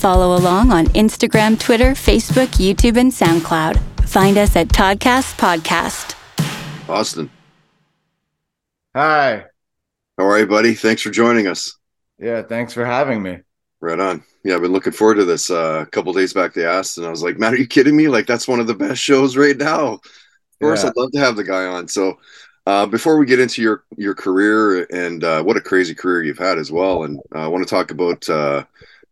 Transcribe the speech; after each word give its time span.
Follow 0.00 0.34
along 0.34 0.72
on 0.72 0.86
Instagram, 0.86 1.60
Twitter, 1.60 1.90
Facebook, 1.90 2.46
YouTube, 2.56 2.96
and 2.96 3.12
SoundCloud. 3.12 3.78
Find 4.08 4.38
us 4.38 4.56
at 4.56 4.68
Toddcast 4.68 5.36
Podcast. 5.36 6.16
Austin, 6.88 7.28
Hi. 8.96 9.44
how 10.16 10.24
are 10.24 10.38
you, 10.38 10.46
buddy? 10.46 10.72
Thanks 10.72 11.02
for 11.02 11.10
joining 11.10 11.48
us. 11.48 11.76
Yeah, 12.18 12.40
thanks 12.40 12.72
for 12.72 12.82
having 12.86 13.22
me. 13.22 13.40
Right 13.80 14.00
on. 14.00 14.24
Yeah, 14.42 14.54
I've 14.54 14.62
been 14.62 14.72
looking 14.72 14.94
forward 14.94 15.16
to 15.16 15.26
this. 15.26 15.50
Uh, 15.50 15.84
a 15.86 15.90
couple 15.90 16.14
days 16.14 16.32
back, 16.32 16.54
they 16.54 16.64
asked, 16.64 16.96
and 16.96 17.06
I 17.06 17.10
was 17.10 17.22
like, 17.22 17.38
"Man, 17.38 17.52
are 17.52 17.56
you 17.58 17.66
kidding 17.66 17.94
me? 17.94 18.08
Like, 18.08 18.26
that's 18.26 18.48
one 18.48 18.58
of 18.58 18.66
the 18.66 18.74
best 18.74 19.02
shows 19.02 19.36
right 19.36 19.56
now." 19.56 19.92
Of 19.94 20.00
course, 20.62 20.82
Yeah. 20.82 20.88
I'd 20.88 20.96
love 20.96 21.12
to 21.12 21.18
have 21.20 21.36
the 21.36 21.44
guy 21.44 21.66
on. 21.66 21.88
So, 21.88 22.18
uh, 22.66 22.86
before 22.86 23.18
we 23.18 23.26
get 23.26 23.38
into 23.38 23.60
your 23.60 23.84
your 23.98 24.14
career 24.14 24.84
and 24.90 25.22
uh, 25.22 25.42
what 25.42 25.58
a 25.58 25.60
crazy 25.60 25.94
career 25.94 26.22
you've 26.22 26.38
had 26.38 26.56
as 26.58 26.72
well, 26.72 27.04
and 27.04 27.20
uh, 27.34 27.40
I 27.40 27.48
want 27.48 27.68
to 27.68 27.70
talk 27.70 27.90
about 27.90 28.26
uh, 28.30 28.64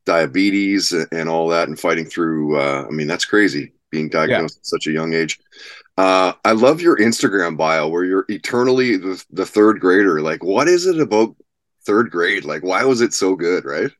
diabetes 0.09 0.93
and 1.13 1.29
all 1.29 1.49
that, 1.49 1.69
and 1.69 1.79
fighting 1.79 2.07
through. 2.07 2.59
Uh, 2.59 2.87
I 2.89 2.91
mean, 2.91 3.07
that's 3.07 3.25
crazy 3.25 3.73
being 3.91 4.09
diagnosed 4.09 4.59
at 4.59 4.67
such 4.67 4.87
a 4.87 4.91
young 4.91 5.15
age. 5.15 5.39
Uh, 5.97 6.33
I 6.45 6.53
love 6.53 6.81
your 6.81 6.97
Instagram 6.99 7.57
bio 7.57 7.89
where 7.89 8.05
you're 8.05 8.27
eternally 8.29 8.97
the, 8.97 9.23
the 9.31 9.47
third 9.47 9.81
grader. 9.81 10.21
Like, 10.21 10.43
what 10.43 10.69
is 10.69 10.87
it 10.87 11.01
about 11.01 11.37
third 11.87 12.11
grade? 12.11 12.45
Like, 12.45 12.63
why 12.63 12.85
was 12.85 13.01
it 13.01 13.13
so 13.15 13.35
good? 13.37 13.65
Right? 13.65 13.91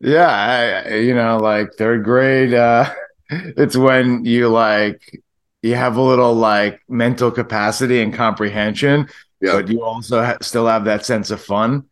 Yeah, 0.00 0.82
I- 0.86 0.94
you 0.96 1.14
know, 1.14 1.38
like 1.38 1.74
third 1.74 2.04
grade, 2.04 2.54
uh, 2.54 2.92
it's 3.30 3.76
when 3.76 4.24
you 4.24 4.48
like 4.48 5.00
you 5.62 5.74
have 5.76 5.96
a 5.96 6.02
little 6.02 6.34
like 6.34 6.80
mental 6.88 7.30
capacity 7.30 8.02
and 8.02 8.12
comprehension, 8.12 9.08
Yeah. 9.40 9.52
but 9.54 9.68
you 9.68 9.82
also 9.84 10.22
ha- 10.24 10.38
still 10.42 10.66
have 10.66 10.86
that 10.86 11.06
sense 11.06 11.30
of 11.30 11.40
fun. 11.40 11.84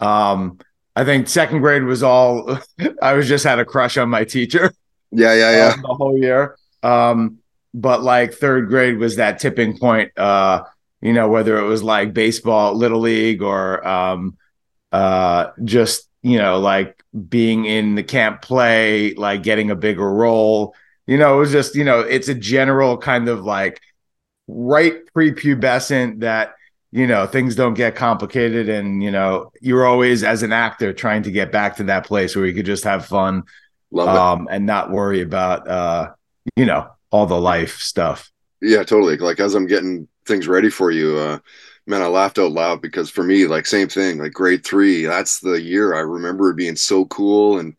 Um, 0.00 0.58
I 0.98 1.04
think 1.04 1.28
second 1.28 1.60
grade 1.60 1.84
was 1.84 2.02
all 2.02 2.58
I 3.02 3.12
was 3.12 3.28
just 3.28 3.44
had 3.44 3.60
a 3.60 3.64
crush 3.64 3.96
on 3.96 4.08
my 4.08 4.24
teacher. 4.24 4.72
Yeah, 5.12 5.32
yeah, 5.32 5.56
yeah. 5.56 5.72
um, 5.74 5.82
the 5.82 5.94
whole 5.94 6.18
year. 6.18 6.58
Um, 6.82 7.38
but 7.72 8.02
like 8.02 8.34
third 8.34 8.68
grade 8.68 8.98
was 8.98 9.14
that 9.14 9.38
tipping 9.38 9.78
point. 9.78 10.10
Uh, 10.18 10.64
you 11.00 11.12
know, 11.12 11.28
whether 11.28 11.56
it 11.56 11.68
was 11.68 11.84
like 11.84 12.12
baseball, 12.12 12.74
little 12.74 12.98
league, 12.98 13.42
or 13.42 13.86
um, 13.86 14.36
uh, 14.90 15.50
just 15.62 16.08
you 16.22 16.36
know, 16.36 16.58
like 16.58 17.00
being 17.28 17.64
in 17.64 17.94
the 17.94 18.02
camp 18.02 18.42
play, 18.42 19.14
like 19.14 19.44
getting 19.44 19.70
a 19.70 19.76
bigger 19.76 20.12
role. 20.12 20.74
You 21.06 21.16
know, 21.16 21.36
it 21.36 21.38
was 21.38 21.52
just 21.52 21.76
you 21.76 21.84
know, 21.84 22.00
it's 22.00 22.26
a 22.26 22.34
general 22.34 22.98
kind 22.98 23.28
of 23.28 23.44
like 23.44 23.80
right 24.48 24.96
prepubescent 25.14 26.20
that 26.20 26.54
you 26.90 27.06
know 27.06 27.26
things 27.26 27.54
don't 27.54 27.74
get 27.74 27.94
complicated 27.94 28.68
and 28.68 29.02
you 29.02 29.10
know 29.10 29.52
you're 29.60 29.86
always 29.86 30.24
as 30.24 30.42
an 30.42 30.52
actor 30.52 30.92
trying 30.92 31.22
to 31.22 31.30
get 31.30 31.52
back 31.52 31.76
to 31.76 31.84
that 31.84 32.06
place 32.06 32.34
where 32.34 32.46
you 32.46 32.54
could 32.54 32.66
just 32.66 32.84
have 32.84 33.04
fun 33.04 33.42
um, 33.96 34.48
and 34.50 34.66
not 34.66 34.90
worry 34.90 35.20
about 35.20 35.68
uh, 35.68 36.10
you 36.56 36.64
know 36.64 36.88
all 37.10 37.26
the 37.26 37.40
life 37.40 37.78
stuff. 37.78 38.30
Yeah, 38.60 38.82
totally. 38.82 39.16
Like 39.16 39.40
as 39.40 39.54
I'm 39.54 39.66
getting 39.66 40.08
things 40.26 40.48
ready 40.48 40.68
for 40.68 40.90
you, 40.90 41.16
uh, 41.16 41.38
man, 41.86 42.02
I 42.02 42.06
laughed 42.06 42.38
out 42.38 42.52
loud 42.52 42.82
because 42.82 43.08
for 43.08 43.22
me, 43.22 43.46
like 43.46 43.66
same 43.66 43.88
thing, 43.88 44.18
like 44.18 44.32
grade 44.32 44.64
three, 44.64 45.04
that's 45.04 45.40
the 45.40 45.60
year 45.60 45.94
I 45.94 46.00
remember 46.00 46.50
it 46.50 46.56
being 46.56 46.76
so 46.76 47.06
cool. 47.06 47.58
And 47.58 47.76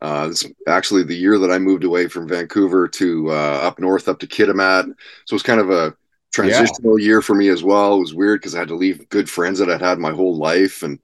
uh, 0.00 0.28
it's 0.30 0.46
actually 0.66 1.02
the 1.02 1.16
year 1.16 1.38
that 1.38 1.50
I 1.50 1.58
moved 1.58 1.84
away 1.84 2.08
from 2.08 2.28
Vancouver 2.28 2.88
to 2.88 3.30
uh, 3.30 3.60
up 3.62 3.78
north, 3.78 4.08
up 4.08 4.18
to 4.20 4.26
Kitimat. 4.26 4.84
So 5.24 5.34
it 5.34 5.36
was 5.36 5.42
kind 5.42 5.60
of 5.60 5.70
a 5.70 5.94
transitional 6.32 6.98
year 6.98 7.22
for 7.22 7.34
me 7.34 7.48
as 7.48 7.62
well. 7.62 7.96
It 7.96 8.00
was 8.00 8.14
weird 8.14 8.40
because 8.40 8.54
I 8.54 8.60
had 8.60 8.68
to 8.68 8.76
leave 8.76 9.08
good 9.08 9.28
friends 9.28 9.58
that 9.58 9.70
I'd 9.70 9.80
had 9.80 9.98
my 9.98 10.12
whole 10.12 10.36
life. 10.36 10.82
And 10.82 10.98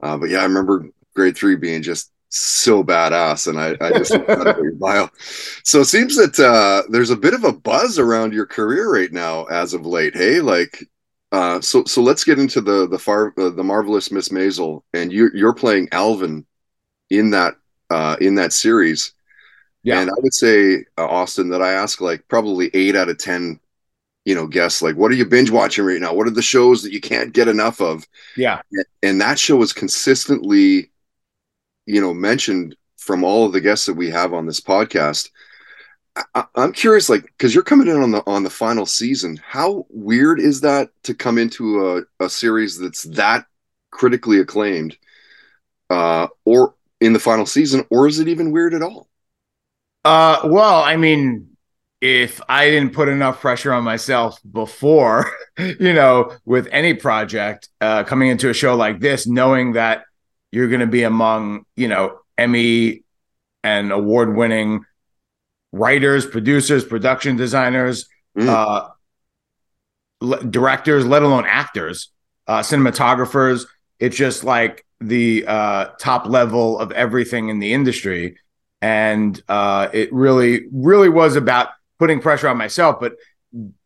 uh, 0.00 0.16
but 0.16 0.30
yeah, 0.30 0.38
I 0.38 0.44
remember 0.44 0.88
grade 1.14 1.36
three 1.36 1.56
being 1.56 1.82
just 1.82 2.10
so 2.28 2.82
badass 2.82 3.46
and 3.46 3.60
I, 3.60 3.76
I 3.80 3.96
just 3.96 4.10
love 4.10 4.26
that 4.26 4.40
about 4.40 4.62
your 4.62 4.72
bio. 4.72 5.08
So 5.62 5.80
it 5.80 5.84
seems 5.84 6.16
that 6.16 6.38
uh, 6.38 6.82
there's 6.90 7.10
a 7.10 7.16
bit 7.16 7.34
of 7.34 7.44
a 7.44 7.52
buzz 7.52 7.98
around 7.98 8.32
your 8.32 8.46
career 8.46 8.92
right 8.92 9.12
now 9.12 9.44
as 9.44 9.72
of 9.72 9.86
late. 9.86 10.14
Hey, 10.14 10.40
like, 10.40 10.84
uh, 11.30 11.60
so 11.60 11.84
so 11.84 12.02
let's 12.02 12.24
get 12.24 12.38
into 12.38 12.60
the 12.60 12.86
the 12.88 12.98
far 12.98 13.32
uh, 13.38 13.50
the 13.50 13.64
marvelous 13.64 14.10
Miss 14.10 14.28
Maisel, 14.28 14.82
and 14.92 15.12
you 15.12 15.30
you're 15.34 15.54
playing 15.54 15.88
Alvin 15.90 16.46
in 17.10 17.30
that 17.30 17.54
uh, 17.90 18.16
in 18.20 18.36
that 18.36 18.52
series. 18.52 19.12
Yeah. 19.82 20.00
And 20.00 20.10
I 20.10 20.14
would 20.18 20.32
say 20.32 20.84
uh, 20.96 21.06
Austin 21.06 21.50
that 21.50 21.60
I 21.60 21.72
ask 21.72 22.00
like 22.00 22.26
probably 22.28 22.70
eight 22.72 22.96
out 22.96 23.08
of 23.08 23.18
ten, 23.18 23.60
you 24.24 24.34
know, 24.34 24.46
guests 24.46 24.82
like, 24.82 24.96
what 24.96 25.10
are 25.12 25.14
you 25.14 25.26
binge 25.26 25.50
watching 25.50 25.84
right 25.84 26.00
now? 26.00 26.14
What 26.14 26.26
are 26.26 26.30
the 26.32 26.42
shows 26.42 26.82
that 26.82 26.92
you 26.92 27.00
can't 27.00 27.32
get 27.32 27.48
enough 27.48 27.80
of? 27.80 28.06
Yeah, 28.36 28.62
and 29.02 29.20
that 29.20 29.38
show 29.38 29.60
is 29.62 29.72
consistently 29.72 30.90
you 31.86 32.00
know 32.00 32.14
mentioned 32.14 32.76
from 32.96 33.24
all 33.24 33.44
of 33.46 33.52
the 33.52 33.60
guests 33.60 33.86
that 33.86 33.94
we 33.94 34.10
have 34.10 34.32
on 34.32 34.46
this 34.46 34.60
podcast 34.60 35.30
I, 36.34 36.44
i'm 36.54 36.72
curious 36.72 37.08
like 37.08 37.22
because 37.24 37.54
you're 37.54 37.64
coming 37.64 37.88
in 37.88 38.00
on 38.00 38.10
the 38.10 38.22
on 38.26 38.42
the 38.42 38.50
final 38.50 38.86
season 38.86 39.38
how 39.44 39.86
weird 39.90 40.40
is 40.40 40.60
that 40.62 40.90
to 41.04 41.14
come 41.14 41.38
into 41.38 41.88
a, 41.88 42.24
a 42.24 42.28
series 42.28 42.78
that's 42.78 43.02
that 43.04 43.46
critically 43.90 44.38
acclaimed 44.38 44.96
uh 45.90 46.28
or 46.44 46.74
in 47.00 47.12
the 47.12 47.18
final 47.20 47.46
season 47.46 47.84
or 47.90 48.06
is 48.06 48.18
it 48.18 48.28
even 48.28 48.52
weird 48.52 48.74
at 48.74 48.82
all 48.82 49.08
Uh, 50.04 50.40
well, 50.44 50.82
I 50.82 50.96
mean, 50.96 51.53
if 52.04 52.38
I 52.50 52.68
didn't 52.68 52.92
put 52.92 53.08
enough 53.08 53.40
pressure 53.40 53.72
on 53.72 53.82
myself 53.82 54.38
before, 54.52 55.30
you 55.58 55.94
know, 55.94 56.32
with 56.44 56.68
any 56.70 56.92
project, 56.92 57.70
uh, 57.80 58.04
coming 58.04 58.28
into 58.28 58.50
a 58.50 58.52
show 58.52 58.76
like 58.76 59.00
this, 59.00 59.26
knowing 59.26 59.72
that 59.72 60.04
you're 60.52 60.68
going 60.68 60.80
to 60.82 60.86
be 60.86 61.04
among, 61.04 61.64
you 61.76 61.88
know, 61.88 62.18
Emmy 62.36 63.04
and 63.62 63.90
award 63.90 64.36
winning 64.36 64.84
writers, 65.72 66.26
producers, 66.26 66.84
production 66.84 67.36
designers, 67.36 68.06
Mm. 68.36 68.48
uh, 68.48 68.88
le- 70.20 70.44
directors, 70.44 71.06
let 71.06 71.22
alone 71.22 71.44
actors, 71.46 72.10
uh, 72.48 72.58
cinematographers. 72.60 73.64
It's 73.98 74.16
just 74.16 74.44
like 74.44 74.84
the 75.00 75.46
uh, 75.46 75.84
top 75.98 76.26
level 76.26 76.78
of 76.78 76.90
everything 76.92 77.48
in 77.48 77.60
the 77.60 77.72
industry. 77.72 78.36
And 78.82 79.40
uh, 79.48 79.88
it 79.92 80.12
really, 80.12 80.66
really 80.72 81.08
was 81.08 81.36
about 81.36 81.68
putting 82.04 82.20
pressure 82.20 82.48
on 82.48 82.58
myself, 82.58 83.00
but, 83.00 83.14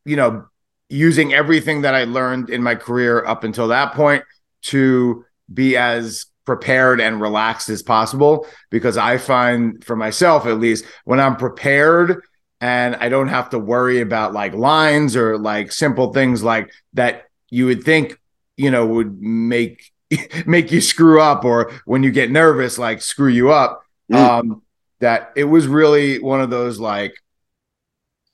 you 0.04 0.16
know, 0.16 0.44
using 0.88 1.32
everything 1.32 1.82
that 1.82 1.94
I 1.94 2.02
learned 2.02 2.50
in 2.50 2.64
my 2.64 2.74
career 2.74 3.24
up 3.24 3.44
until 3.44 3.68
that 3.68 3.94
point 3.94 4.24
to 4.62 5.24
be 5.54 5.76
as 5.76 6.26
prepared 6.44 7.00
and 7.00 7.20
relaxed 7.20 7.68
as 7.68 7.80
possible. 7.80 8.44
Because 8.70 8.96
I 8.96 9.18
find 9.18 9.84
for 9.84 9.94
myself, 9.94 10.46
at 10.46 10.58
least, 10.58 10.84
when 11.04 11.20
I'm 11.20 11.36
prepared 11.36 12.24
and 12.60 12.96
I 12.96 13.08
don't 13.08 13.28
have 13.28 13.50
to 13.50 13.58
worry 13.60 14.00
about 14.00 14.32
like 14.32 14.52
lines 14.52 15.14
or 15.14 15.38
like 15.38 15.70
simple 15.70 16.12
things 16.12 16.42
like 16.42 16.72
that 16.94 17.26
you 17.50 17.66
would 17.66 17.84
think, 17.84 18.18
you 18.56 18.72
know, 18.72 18.84
would 18.84 19.22
make 19.22 19.92
make 20.44 20.72
you 20.72 20.80
screw 20.80 21.20
up 21.20 21.44
or 21.44 21.70
when 21.84 22.02
you 22.02 22.10
get 22.10 22.32
nervous, 22.32 22.78
like 22.78 23.00
screw 23.00 23.28
you 23.28 23.52
up. 23.52 23.80
Mm. 24.10 24.16
Um, 24.16 24.62
that 25.00 25.30
it 25.36 25.44
was 25.44 25.68
really 25.68 26.18
one 26.18 26.40
of 26.40 26.50
those 26.50 26.80
like 26.80 27.14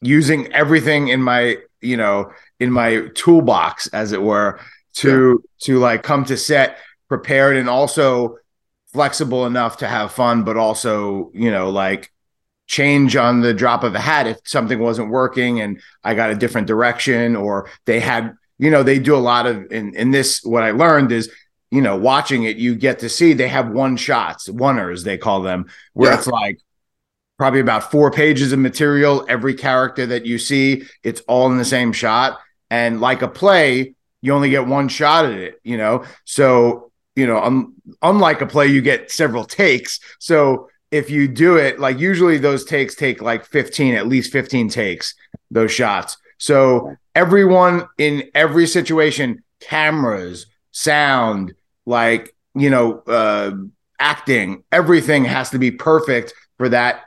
using 0.05 0.53
everything 0.53 1.09
in 1.09 1.23
my, 1.23 1.59
you 1.81 1.97
know, 1.97 2.31
in 2.61 2.71
my 2.71 3.09
toolbox, 3.15 3.87
as 3.89 4.13
it 4.13 4.23
were, 4.23 4.61
to 4.95 5.43
to 5.63 5.79
like 5.79 6.03
come 6.03 6.25
to 6.27 6.37
set 6.37 6.79
prepared 7.09 7.57
and 7.57 7.69
also 7.69 8.37
flexible 8.93 9.47
enough 9.47 9.79
to 9.79 9.89
have 9.89 10.13
fun, 10.13 10.45
but 10.45 10.57
also, 10.57 11.31
you 11.35 11.51
know, 11.51 11.71
like 11.71 12.13
change 12.67 13.17
on 13.17 13.41
the 13.41 13.53
drop 13.53 13.85
of 13.85 13.95
a 13.95 14.01
hat 14.01 14.27
if 14.27 14.39
something 14.45 14.79
wasn't 14.79 15.11
working 15.11 15.61
and 15.61 15.81
I 16.03 16.15
got 16.15 16.31
a 16.31 16.35
different 16.35 16.67
direction 16.67 17.37
or 17.37 17.69
they 17.85 18.01
had, 18.01 18.33
you 18.59 18.71
know, 18.71 18.83
they 18.83 18.99
do 18.99 19.15
a 19.17 19.19
lot 19.19 19.47
of 19.47 19.71
in 19.71 19.95
in 19.97 20.13
this 20.13 20.43
what 20.45 20.63
I 20.63 20.71
learned 20.71 21.13
is 21.13 21.31
you 21.71 21.83
know, 21.83 21.97
watching 21.97 22.45
it, 22.45 22.57
you 22.57 22.77
get 22.77 23.01
to 23.01 23.09
see 23.09 23.33
they 23.33 23.49
have 23.49 23.69
one 23.69 23.97
shots, 23.97 24.49
oneers, 24.49 25.03
they 25.03 25.19
call 25.19 25.43
them, 25.43 25.67
where 25.93 26.13
Yeah. 26.13 26.19
it's 26.19 26.29
like 26.29 26.59
probably 27.39 27.61
about 27.61 27.91
four 27.91 28.11
pages 28.11 28.53
of 28.53 28.59
material. 28.59 29.25
Every 29.29 29.55
character 29.55 30.07
that 30.07 30.27
you 30.27 30.39
see, 30.39 30.85
it's 31.03 31.21
all 31.23 31.51
in 31.51 31.59
the 31.59 31.65
same 31.65 31.93
shot. 31.93 32.39
And 32.71 33.01
like 33.01 33.23
a 33.23 33.29
play, 33.29 33.95
you 34.23 34.33
only 34.33 34.51
get 34.51 34.67
one 34.67 34.89
shot 34.89 35.27
at 35.27 35.33
it, 35.33 35.61
you 35.63 35.77
know? 35.77 36.05
So, 36.25 36.91
you 37.17 37.27
know, 37.27 37.39
um, 37.43 37.75
unlike 38.03 38.41
a 38.41 38.47
play, 38.47 38.69
you 38.69 38.81
get 38.81 39.11
several 39.11 39.45
takes. 39.45 40.01
So 40.19 40.69
if 40.91 41.11
you 41.11 41.29
do 41.29 41.57
it, 41.57 41.81
like 41.81 41.99
usually 41.99 42.39
those 42.39 42.65
takes 42.65 42.95
take 42.95 43.21
like 43.21 43.45
15, 43.45 43.95
at 43.95 44.07
least 44.07 44.33
15 44.33 44.69
takes, 44.69 45.15
those 45.51 45.73
shots. 45.73 46.17
So 46.39 46.97
everyone 47.15 47.87
in 47.99 48.31
every 48.35 48.67
situation, 48.67 49.43
cameras, 49.61 50.47
sound, 50.71 51.55
like, 51.87 52.35
you 52.55 52.71
know, 52.71 53.03
uh, 53.07 53.53
acting, 53.99 54.65
everything 54.73 55.25
has 55.25 55.51
to 55.51 55.59
be 55.59 55.71
perfect 55.71 56.33
for 56.59 56.69
that 56.69 57.03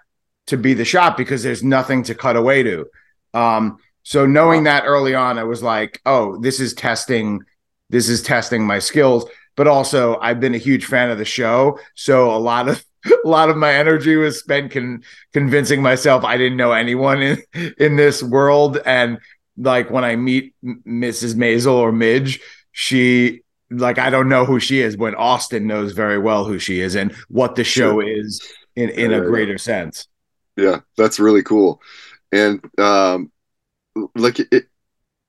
to 0.48 0.58
be 0.58 0.74
the 0.74 0.86
shot 0.86 1.18
because 1.18 1.44
there's 1.44 1.64
nothing 1.64 2.04
to 2.04 2.16
cut 2.16 2.36
away 2.36 2.64
to. 2.64 2.88
Um, 3.34 3.78
so 4.04 4.26
knowing 4.26 4.64
that 4.64 4.84
early 4.86 5.14
on, 5.14 5.38
I 5.38 5.44
was 5.44 5.62
like, 5.62 6.02
oh, 6.06 6.38
this 6.40 6.60
is 6.60 6.74
testing, 6.74 7.42
this 7.90 8.10
is 8.10 8.22
testing 8.22 8.66
my 8.66 8.80
skills. 8.80 9.26
But 9.56 9.68
also, 9.68 10.18
I've 10.20 10.40
been 10.40 10.56
a 10.56 10.60
huge 10.60 10.86
fan 10.86 11.10
of 11.10 11.18
the 11.18 11.26
show, 11.26 11.80
so 11.96 12.32
a 12.32 12.38
lot 12.38 12.70
of 12.70 12.84
a 13.26 13.28
lot 13.28 13.50
of 13.50 13.58
my 13.58 13.74
energy 13.74 14.16
was 14.16 14.40
spent 14.40 14.72
con- 14.72 15.04
convincing 15.34 15.82
myself 15.82 16.24
I 16.24 16.38
didn't 16.38 16.58
know 16.58 16.72
anyone 16.72 17.22
in 17.22 17.44
in 17.78 17.96
this 17.96 18.22
world. 18.22 18.80
And 18.86 19.20
like 19.58 19.90
when 19.90 20.04
I 20.04 20.16
meet 20.16 20.54
Mrs. 20.64 21.36
Maisel 21.36 21.74
or 21.74 21.92
Midge, 21.92 22.40
she 22.72 23.42
like 23.70 23.98
I 23.98 24.10
don't 24.10 24.30
know 24.30 24.46
who 24.46 24.60
she 24.60 24.80
is 24.80 24.96
when 24.96 25.16
Austin 25.16 25.68
knows 25.68 25.92
very 25.92 26.20
well 26.20 26.46
who 26.46 26.60
she 26.60 26.80
is 26.80 26.96
and 26.96 27.12
what 27.28 27.56
the 27.56 27.64
show 27.64 28.00
is 28.00 28.42
in 28.76 28.90
in 28.90 29.12
a 29.12 29.22
greater 29.22 29.58
sense. 29.58 30.08
Yeah, 30.58 30.82
that's 30.98 31.20
really 31.20 31.44
cool. 31.44 31.82
And 32.32 32.64
um 32.80 33.32
like 34.16 34.40
it 34.40 34.68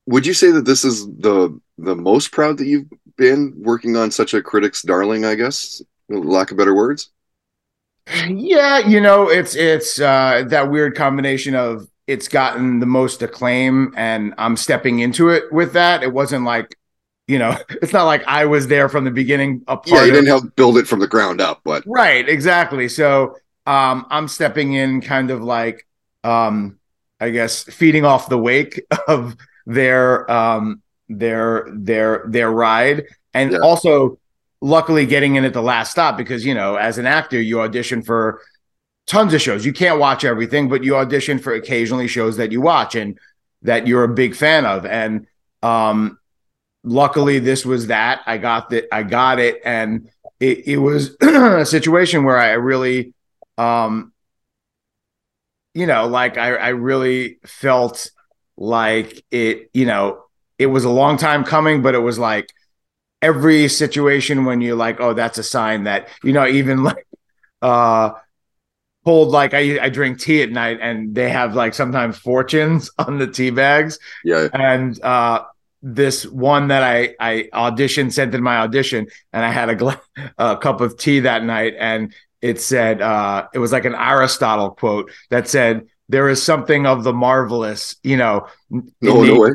would 0.06 0.26
you 0.26 0.34
say 0.34 0.50
that 0.50 0.64
this 0.64 0.84
is 0.84 1.06
the 1.06 1.60
the 1.78 1.94
most 1.94 2.32
proud 2.32 2.58
that 2.58 2.66
you've 2.66 2.88
been 3.16 3.54
working 3.58 3.96
on 3.96 4.10
such 4.10 4.34
a 4.34 4.42
critic's 4.42 4.82
darling, 4.82 5.24
I 5.24 5.34
guess, 5.34 5.82
lack 6.08 6.50
of 6.50 6.56
better 6.56 6.74
words? 6.74 7.10
Yeah, 8.26 8.78
you 8.78 9.00
know, 9.00 9.28
it's 9.28 9.54
it's 9.54 10.00
uh 10.00 10.44
that 10.48 10.70
weird 10.70 10.96
combination 10.96 11.54
of 11.54 11.88
it's 12.06 12.26
gotten 12.26 12.80
the 12.80 12.86
most 12.86 13.20
acclaim 13.22 13.92
and 13.96 14.34
I'm 14.38 14.56
stepping 14.56 15.00
into 15.00 15.28
it 15.28 15.52
with 15.52 15.74
that. 15.74 16.02
It 16.02 16.12
wasn't 16.12 16.44
like 16.44 16.74
you 17.26 17.38
know, 17.38 17.56
it's 17.82 17.92
not 17.92 18.04
like 18.04 18.24
I 18.26 18.46
was 18.46 18.66
there 18.66 18.88
from 18.88 19.04
the 19.04 19.10
beginning. 19.10 19.62
A 19.68 19.78
yeah, 19.86 20.04
you 20.04 20.12
didn't 20.12 20.26
help 20.26 20.56
build 20.56 20.78
it 20.78 20.88
from 20.88 21.00
the 21.00 21.06
ground 21.06 21.40
up, 21.40 21.60
but 21.64 21.84
right, 21.86 22.26
exactly. 22.26 22.88
So 22.88 23.36
um, 23.68 24.06
I'm 24.08 24.28
stepping 24.28 24.72
in, 24.72 25.02
kind 25.02 25.30
of 25.30 25.42
like, 25.42 25.86
um, 26.24 26.78
I 27.20 27.28
guess, 27.28 27.64
feeding 27.64 28.06
off 28.06 28.30
the 28.30 28.38
wake 28.38 28.80
of 29.08 29.36
their 29.66 30.28
um, 30.30 30.82
their 31.10 31.68
their 31.70 32.24
their 32.26 32.50
ride, 32.50 33.04
and 33.34 33.52
yeah. 33.52 33.58
also 33.58 34.18
luckily 34.62 35.04
getting 35.04 35.36
in 35.36 35.44
at 35.44 35.52
the 35.52 35.62
last 35.62 35.90
stop 35.90 36.16
because 36.16 36.46
you 36.46 36.54
know, 36.54 36.76
as 36.76 36.96
an 36.96 37.06
actor, 37.06 37.38
you 37.38 37.60
audition 37.60 38.00
for 38.00 38.40
tons 39.06 39.34
of 39.34 39.42
shows. 39.42 39.66
You 39.66 39.74
can't 39.74 40.00
watch 40.00 40.24
everything, 40.24 40.70
but 40.70 40.82
you 40.82 40.96
audition 40.96 41.38
for 41.38 41.52
occasionally 41.52 42.08
shows 42.08 42.38
that 42.38 42.50
you 42.50 42.62
watch 42.62 42.94
and 42.94 43.18
that 43.62 43.86
you're 43.86 44.04
a 44.04 44.08
big 44.08 44.34
fan 44.34 44.64
of, 44.64 44.86
and 44.86 45.26
um 45.62 46.18
luckily 46.84 47.40
this 47.40 47.66
was 47.66 47.88
that 47.88 48.22
i 48.24 48.38
got 48.38 48.70
that 48.70 48.86
i 48.94 49.02
got 49.02 49.40
it 49.40 49.60
and 49.64 50.08
it, 50.38 50.68
it 50.68 50.76
was 50.76 51.16
a 51.20 51.66
situation 51.66 52.22
where 52.22 52.38
i 52.38 52.52
really 52.52 53.12
um 53.58 54.12
you 55.74 55.86
know 55.86 56.06
like 56.06 56.36
I, 56.36 56.54
I 56.54 56.68
really 56.68 57.38
felt 57.44 58.10
like 58.56 59.24
it 59.30 59.70
you 59.72 59.86
know 59.86 60.22
it 60.58 60.66
was 60.66 60.84
a 60.84 60.90
long 60.90 61.16
time 61.16 61.44
coming 61.44 61.82
but 61.82 61.94
it 61.94 61.98
was 61.98 62.18
like 62.18 62.52
every 63.22 63.68
situation 63.68 64.44
when 64.44 64.60
you're 64.60 64.76
like 64.76 65.00
oh 65.00 65.14
that's 65.14 65.38
a 65.38 65.42
sign 65.42 65.84
that 65.84 66.08
you 66.22 66.32
know 66.32 66.46
even 66.46 66.82
like 66.84 67.06
uh 67.62 68.12
pulled 69.04 69.30
like 69.30 69.54
I, 69.54 69.78
I 69.84 69.88
drink 69.88 70.20
tea 70.20 70.42
at 70.42 70.50
night 70.50 70.78
and 70.80 71.14
they 71.14 71.30
have 71.30 71.54
like 71.54 71.74
sometimes 71.74 72.18
fortunes 72.18 72.90
on 72.98 73.18
the 73.18 73.26
tea 73.26 73.50
bags. 73.50 73.98
Yeah. 74.24 74.48
And 74.52 75.00
uh 75.02 75.44
this 75.82 76.26
one 76.26 76.68
that 76.68 76.82
I 76.82 77.14
I 77.20 77.48
auditioned 77.54 78.12
sent 78.12 78.34
in 78.34 78.42
my 78.42 78.58
audition, 78.58 79.06
and 79.32 79.44
I 79.44 79.50
had 79.50 79.68
a, 79.68 79.76
gla- 79.76 80.00
a 80.38 80.56
cup 80.56 80.80
of 80.80 80.98
tea 80.98 81.20
that 81.20 81.44
night, 81.44 81.74
and 81.78 82.12
it 82.40 82.60
said 82.60 83.02
uh, 83.02 83.48
it 83.52 83.58
was 83.58 83.72
like 83.72 83.84
an 83.84 83.94
Aristotle 83.94 84.70
quote 84.70 85.10
that 85.30 85.48
said, 85.48 85.86
"There 86.08 86.28
is 86.28 86.42
something 86.42 86.86
of 86.86 87.04
the 87.04 87.12
marvelous," 87.12 87.96
you 88.02 88.16
know, 88.16 88.46
no, 88.70 88.82
the, 89.00 89.34
no 89.34 89.54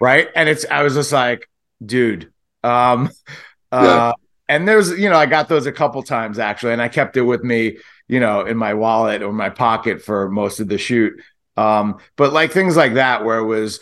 right? 0.00 0.28
And 0.34 0.48
it's 0.48 0.64
I 0.70 0.82
was 0.82 0.94
just 0.94 1.12
like, 1.12 1.48
dude, 1.84 2.32
um, 2.62 3.10
uh, 3.72 4.12
yeah. 4.12 4.12
and 4.48 4.68
there's 4.68 4.90
you 4.98 5.08
know 5.08 5.16
I 5.16 5.26
got 5.26 5.48
those 5.48 5.66
a 5.66 5.72
couple 5.72 6.02
times 6.02 6.38
actually, 6.38 6.72
and 6.72 6.82
I 6.82 6.88
kept 6.88 7.16
it 7.16 7.22
with 7.22 7.42
me, 7.42 7.78
you 8.08 8.20
know, 8.20 8.42
in 8.42 8.56
my 8.56 8.74
wallet 8.74 9.22
or 9.22 9.32
my 9.32 9.50
pocket 9.50 10.02
for 10.02 10.28
most 10.28 10.60
of 10.60 10.68
the 10.68 10.78
shoot. 10.78 11.20
Um, 11.56 11.98
but 12.16 12.32
like 12.32 12.52
things 12.52 12.76
like 12.76 12.94
that 12.94 13.24
where 13.24 13.38
it 13.38 13.46
was 13.46 13.80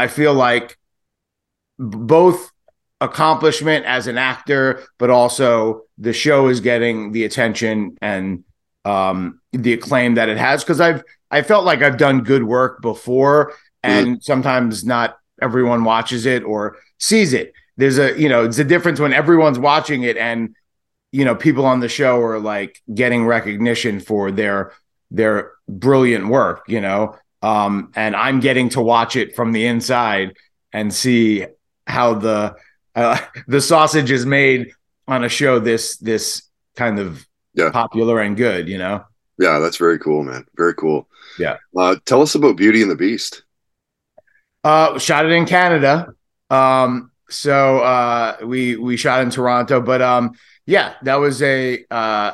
I 0.00 0.06
feel 0.06 0.32
like 0.32 0.78
both 1.78 2.50
accomplishment 3.00 3.84
as 3.86 4.06
an 4.06 4.18
actor, 4.18 4.82
but 4.98 5.10
also 5.10 5.82
the 5.98 6.12
show 6.12 6.48
is 6.48 6.60
getting 6.60 7.12
the 7.12 7.24
attention 7.24 7.96
and 8.02 8.44
um, 8.84 9.40
the 9.52 9.72
acclaim 9.72 10.14
that 10.14 10.28
it 10.28 10.38
has. 10.38 10.62
Because 10.62 10.80
I've 10.80 11.02
I 11.30 11.42
felt 11.42 11.64
like 11.64 11.82
I've 11.82 11.96
done 11.96 12.22
good 12.22 12.44
work 12.44 12.82
before, 12.82 13.54
and 13.82 14.06
mm-hmm. 14.06 14.20
sometimes 14.20 14.84
not 14.84 15.16
everyone 15.40 15.84
watches 15.84 16.26
it 16.26 16.42
or 16.42 16.76
sees 16.98 17.32
it. 17.32 17.52
There's 17.76 17.98
a 17.98 18.18
you 18.20 18.28
know 18.28 18.44
it's 18.44 18.58
a 18.58 18.64
difference 18.64 19.00
when 19.00 19.12
everyone's 19.12 19.58
watching 19.58 20.02
it 20.02 20.16
and 20.16 20.54
you 21.12 21.24
know 21.24 21.34
people 21.34 21.64
on 21.64 21.80
the 21.80 21.88
show 21.88 22.20
are 22.20 22.38
like 22.38 22.80
getting 22.92 23.24
recognition 23.24 24.00
for 24.00 24.30
their 24.30 24.72
their 25.10 25.52
brilliant 25.68 26.28
work. 26.28 26.64
You 26.68 26.80
know, 26.80 27.16
um, 27.42 27.92
and 27.94 28.14
I'm 28.14 28.40
getting 28.40 28.68
to 28.70 28.82
watch 28.82 29.16
it 29.16 29.34
from 29.34 29.52
the 29.52 29.66
inside 29.66 30.36
and 30.72 30.92
see 30.92 31.46
how 31.86 32.14
the 32.14 32.54
uh, 32.94 33.18
the 33.46 33.60
sausage 33.60 34.10
is 34.10 34.26
made 34.26 34.72
on 35.06 35.24
a 35.24 35.28
show 35.28 35.58
this 35.58 35.96
this 35.98 36.42
kind 36.76 36.98
of 36.98 37.26
yeah. 37.54 37.70
popular 37.70 38.20
and 38.20 38.36
good, 38.36 38.68
you 38.68 38.78
know. 38.78 39.04
Yeah, 39.38 39.58
that's 39.58 39.76
very 39.76 39.98
cool, 39.98 40.22
man. 40.22 40.46
Very 40.56 40.74
cool. 40.74 41.08
Yeah. 41.38 41.56
Uh, 41.76 41.96
tell 42.04 42.22
us 42.22 42.34
about 42.34 42.56
Beauty 42.56 42.82
and 42.82 42.90
the 42.90 42.96
Beast. 42.96 43.42
Uh, 44.62 44.98
shot 44.98 45.24
it 45.24 45.32
in 45.32 45.46
Canada. 45.46 46.12
Um, 46.50 47.10
so 47.30 47.78
uh, 47.78 48.36
we 48.44 48.76
we 48.76 48.96
shot 48.96 49.22
in 49.22 49.30
Toronto, 49.30 49.80
but 49.80 50.02
um, 50.02 50.32
yeah, 50.66 50.94
that 51.02 51.16
was 51.16 51.40
a 51.42 51.84
uh, 51.90 52.32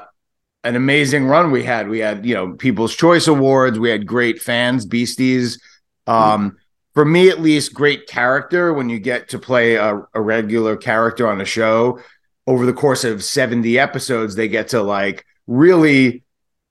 an 0.64 0.74
amazing 0.74 1.26
run 1.26 1.50
we 1.50 1.62
had. 1.62 1.88
We 1.88 2.00
had 2.00 2.26
you 2.26 2.34
know 2.34 2.54
People's 2.54 2.96
Choice 2.96 3.28
Awards. 3.28 3.78
We 3.78 3.90
had 3.90 4.06
great 4.06 4.40
fans, 4.42 4.84
Beasties. 4.84 5.60
Um, 6.06 6.52
mm 6.52 6.56
for 6.96 7.04
me 7.04 7.28
at 7.28 7.42
least, 7.42 7.74
great 7.74 8.06
character 8.06 8.72
when 8.72 8.88
you 8.88 8.98
get 8.98 9.28
to 9.28 9.38
play 9.38 9.74
a, 9.74 10.00
a 10.14 10.20
regular 10.20 10.78
character 10.78 11.28
on 11.28 11.42
a 11.42 11.44
show 11.44 12.00
over 12.46 12.64
the 12.64 12.72
course 12.72 13.04
of 13.04 13.22
70 13.22 13.78
episodes, 13.78 14.34
they 14.34 14.48
get 14.48 14.68
to 14.68 14.80
like 14.80 15.26
really 15.46 16.24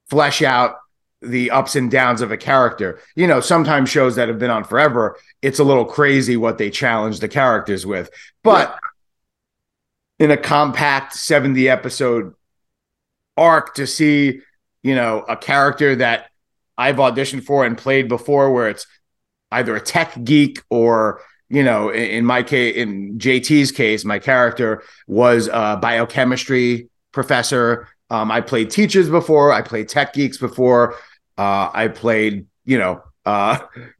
flesh 0.10 0.42
out 0.42 0.78
the 1.22 1.52
ups 1.52 1.76
and 1.76 1.92
downs 1.92 2.22
of 2.22 2.32
a 2.32 2.38
character. 2.38 3.00
You 3.16 3.28
know, 3.28 3.40
sometimes 3.40 3.92
shows 3.92 4.16
that 4.16 4.28
have 4.28 4.40
been 4.40 4.50
on 4.50 4.64
forever, 4.64 5.16
it's 5.44 5.60
a 5.60 5.64
little 5.64 5.86
crazy 5.86 6.38
what 6.38 6.58
they 6.58 6.72
challenge 6.72 7.20
the 7.20 7.28
characters 7.28 7.86
with. 7.86 8.10
But 8.42 8.76
yeah. 10.20 10.26
in 10.26 10.32
a 10.32 10.38
compact 10.38 11.14
70 11.14 11.70
episode 11.70 12.34
arc 13.38 13.76
to 13.76 13.86
see, 13.86 14.40
you 14.82 14.96
know, 14.96 15.20
a 15.20 15.38
character 15.38 15.98
that 15.98 16.32
I've 16.80 16.96
auditioned 16.96 17.44
for 17.44 17.64
and 17.64 17.78
played 17.78 18.08
before 18.08 18.52
where 18.52 18.70
it's 18.70 18.88
either 19.56 19.76
a 19.76 19.82
tech 19.82 20.18
geek 20.24 20.62
or 20.70 21.22
you 21.50 21.64
know 21.64 21.92
in 21.92 22.26
my 22.26 22.42
case 22.44 22.76
in 22.76 23.18
jt's 23.18 23.72
case 23.72 24.04
my 24.06 24.20
character 24.20 24.84
was 25.08 25.48
a 25.48 25.78
biochemistry 25.82 26.90
professor. 27.12 27.88
Um, 28.10 28.30
i 28.30 28.42
played 28.42 28.70
teachers 28.70 29.10
before. 29.10 29.52
I 29.52 29.62
played 29.62 29.90
tech 29.90 30.14
geeks 30.14 30.38
before. 30.38 30.96
Uh, 31.38 31.70
i 31.74 31.88
played 31.88 32.46
you 32.66 32.78
know 32.78 33.04
uh, 33.26 33.60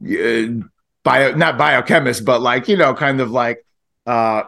bio 1.04 1.34
not 1.34 1.58
biochemists 1.58 2.24
but 2.24 2.40
like 2.40 2.68
you 2.68 2.76
know 2.76 2.94
kind 2.94 3.20
of 3.20 3.30
like 3.30 3.64
uh, 4.06 4.42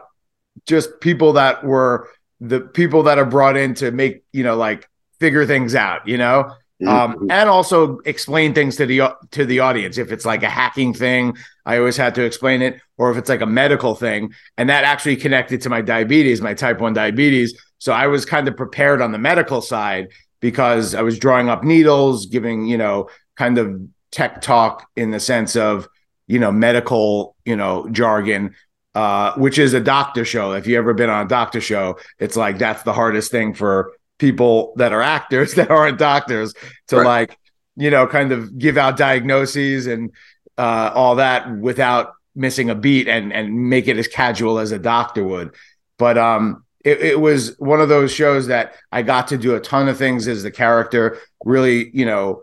just 0.66 1.00
people 1.00 1.32
that 1.34 1.64
were 1.64 2.08
the 2.40 2.60
people 2.60 3.04
that 3.04 3.18
are 3.18 3.24
brought 3.24 3.56
in 3.56 3.74
to 3.74 3.90
make 3.90 4.22
you 4.32 4.44
know 4.44 4.56
like 4.56 4.88
figure 5.18 5.46
things 5.46 5.74
out 5.74 6.06
you 6.06 6.16
know 6.16 6.52
um, 6.86 7.14
mm-hmm. 7.14 7.30
and 7.30 7.48
also 7.48 7.98
explain 8.04 8.54
things 8.54 8.76
to 8.76 8.86
the 8.86 9.16
to 9.32 9.44
the 9.44 9.60
audience. 9.60 9.98
If 9.98 10.12
it's 10.12 10.24
like 10.24 10.42
a 10.42 10.50
hacking 10.50 10.94
thing, 10.94 11.36
I 11.66 11.78
always 11.78 11.96
had 11.96 12.14
to 12.16 12.22
explain 12.22 12.62
it, 12.62 12.80
or 12.96 13.10
if 13.10 13.16
it's 13.16 13.28
like 13.28 13.40
a 13.40 13.46
medical 13.46 13.94
thing, 13.94 14.32
and 14.56 14.68
that 14.68 14.84
actually 14.84 15.16
connected 15.16 15.60
to 15.62 15.70
my 15.70 15.80
diabetes, 15.80 16.40
my 16.40 16.54
type 16.54 16.80
one 16.80 16.92
diabetes. 16.92 17.58
So 17.78 17.92
I 17.92 18.06
was 18.06 18.24
kind 18.24 18.46
of 18.46 18.56
prepared 18.56 19.02
on 19.02 19.12
the 19.12 19.18
medical 19.18 19.60
side 19.60 20.08
because 20.40 20.94
I 20.94 21.02
was 21.02 21.18
drawing 21.18 21.48
up 21.48 21.64
needles, 21.64 22.26
giving 22.26 22.66
you 22.66 22.78
know 22.78 23.08
kind 23.36 23.58
of 23.58 23.80
tech 24.12 24.40
talk 24.40 24.88
in 24.94 25.10
the 25.10 25.20
sense 25.20 25.56
of 25.56 25.88
you 26.28 26.38
know 26.38 26.52
medical 26.52 27.34
you 27.44 27.56
know 27.56 27.88
jargon. 27.90 28.54
Uh, 28.94 29.32
which 29.34 29.58
is 29.60 29.74
a 29.74 29.80
doctor 29.80 30.24
show. 30.24 30.54
If 30.54 30.66
you 30.66 30.76
ever 30.76 30.92
been 30.92 31.10
on 31.10 31.26
a 31.26 31.28
doctor 31.28 31.60
show, 31.60 31.98
it's 32.18 32.34
like 32.36 32.58
that's 32.58 32.82
the 32.82 32.92
hardest 32.92 33.30
thing 33.30 33.54
for 33.54 33.92
people 34.18 34.72
that 34.76 34.92
are 34.92 35.02
actors 35.02 35.54
that 35.58 35.70
aren't 35.70 35.98
doctors 35.98 36.54
to 36.88 36.96
Right. 36.96 37.04
like 37.04 37.38
you 37.76 37.90
know 37.90 38.06
kind 38.06 38.32
of 38.32 38.58
give 38.58 38.76
out 38.76 38.96
diagnoses 38.96 39.86
and 39.86 40.10
uh, 40.56 40.90
all 40.94 41.16
that 41.16 41.50
without 41.56 42.14
missing 42.34 42.70
a 42.70 42.74
beat 42.74 43.08
and 43.08 43.32
and 43.32 43.68
make 43.68 43.88
it 43.88 43.96
as 43.96 44.08
casual 44.08 44.58
as 44.58 44.72
a 44.72 44.78
doctor 44.78 45.24
would. 45.24 45.54
But 45.98 46.18
um 46.18 46.64
it, 46.84 47.00
it 47.00 47.20
was 47.20 47.56
one 47.58 47.80
of 47.80 47.88
those 47.88 48.12
shows 48.12 48.46
that 48.46 48.74
i 48.92 49.02
got 49.02 49.26
to 49.28 49.36
do 49.36 49.56
a 49.56 49.60
ton 49.60 49.88
of 49.88 49.98
things 49.98 50.28
as 50.28 50.44
the 50.44 50.50
character 50.50 51.18
really 51.44 51.90
you 51.92 52.06
know 52.06 52.42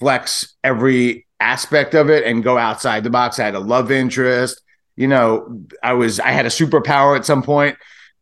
flex 0.00 0.56
every 0.64 1.26
aspect 1.40 1.94
of 1.94 2.08
it 2.08 2.24
and 2.24 2.42
go 2.42 2.56
outside 2.56 3.04
the 3.04 3.10
box. 3.10 3.38
I 3.38 3.44
had 3.44 3.54
a 3.54 3.60
love 3.60 3.90
interest. 3.90 4.62
You 4.96 5.08
know 5.08 5.62
i 5.82 5.92
was 5.92 6.20
i 6.20 6.30
had 6.30 6.46
a 6.46 6.50
superpower 6.50 7.16
at 7.16 7.24
some 7.26 7.42
point. 7.42 7.76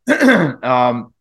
Um 0.62 1.13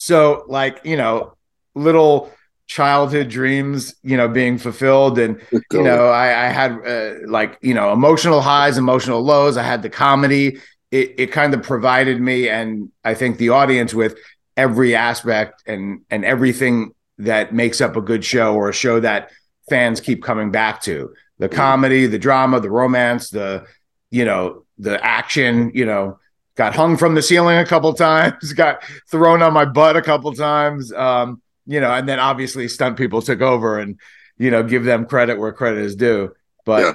so 0.00 0.44
like 0.48 0.80
you 0.84 0.96
know 0.96 1.34
little 1.76 2.32
childhood 2.66 3.28
dreams 3.28 3.94
you 4.02 4.16
know 4.16 4.28
being 4.28 4.58
fulfilled. 4.58 5.18
And 5.18 5.40
you 5.52 5.82
know 5.82 6.08
i, 6.08 6.46
I 6.46 6.48
had 6.48 6.72
uh, 6.86 7.14
like 7.28 7.58
you 7.60 7.74
know 7.74 7.92
emotional 7.92 8.40
highs 8.40 8.78
emotional 8.78 9.22
lows. 9.22 9.56
I 9.56 9.62
had 9.62 9.82
the 9.82 9.90
comedy. 9.90 10.58
It, 10.90 11.14
it 11.18 11.26
kind 11.28 11.54
of 11.54 11.62
provided 11.62 12.20
me 12.20 12.48
and 12.48 12.90
i 13.04 13.14
think 13.14 13.38
the 13.38 13.50
audience 13.50 13.94
with 13.94 14.18
every 14.56 14.96
aspect 14.96 15.62
and 15.64 16.00
and 16.10 16.24
everything 16.24 16.92
that 17.18 17.54
makes 17.54 17.80
up 17.80 17.94
a 17.96 18.00
good 18.00 18.24
show 18.24 18.54
or 18.54 18.68
a 18.70 18.72
show 18.72 18.98
that 18.98 19.30
fans 19.68 20.00
keep 20.00 20.22
coming 20.22 20.50
back 20.50 20.82
to. 20.82 21.14
The 21.38 21.48
comedy 21.48 22.06
the 22.06 22.18
drama 22.18 22.60
the 22.60 22.70
romance 22.70 23.30
the 23.30 23.64
you 24.10 24.24
know 24.24 24.64
the 24.78 25.02
action 25.02 25.72
you 25.74 25.86
know 25.86 26.18
got 26.60 26.74
hung 26.74 26.94
from 27.02 27.14
the 27.14 27.22
ceiling 27.22 27.56
a 27.56 27.64
couple 27.64 27.90
times 27.94 28.52
got 28.64 28.82
thrown 29.10 29.40
on 29.46 29.52
my 29.60 29.64
butt 29.64 29.96
a 29.96 30.02
couple 30.02 30.30
times 30.34 30.92
um 30.92 31.40
you 31.74 31.80
know 31.80 31.90
and 31.98 32.06
then 32.06 32.18
obviously 32.30 32.68
stunt 32.68 32.98
people 32.98 33.22
took 33.22 33.40
over 33.40 33.78
and 33.78 33.98
you 34.36 34.50
know 34.50 34.62
give 34.62 34.84
them 34.84 35.06
credit 35.06 35.38
where 35.38 35.52
credit 35.60 35.82
is 35.88 35.94
due. 35.96 36.22
But 36.66 36.80
Yeah. 36.82 36.92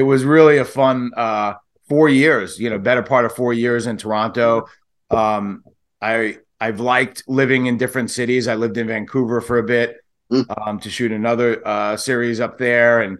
it 0.00 0.02
was 0.02 0.24
really 0.24 0.58
a 0.58 0.64
fun 0.64 1.12
uh 1.16 1.50
four 1.88 2.08
years 2.08 2.58
you 2.58 2.68
know 2.70 2.78
better 2.90 3.04
part 3.12 3.24
of 3.24 3.32
four 3.40 3.52
years 3.52 3.86
in 3.86 3.96
toronto. 3.96 4.48
Um 5.10 5.62
i 6.12 6.38
i've 6.64 6.80
liked 6.80 7.22
living 7.40 7.66
in 7.66 7.74
different 7.84 8.10
cities. 8.10 8.48
I 8.48 8.56
lived 8.64 8.76
in 8.78 8.86
vancouver 8.94 9.40
for 9.48 9.58
a 9.58 9.66
bit 9.76 9.90
Mm. 10.32 10.44
um 10.56 10.76
to 10.80 10.88
shoot 10.96 11.12
another 11.12 11.48
uh 11.74 11.96
series 12.08 12.40
up 12.46 12.54
there. 12.66 12.94
And 13.04 13.18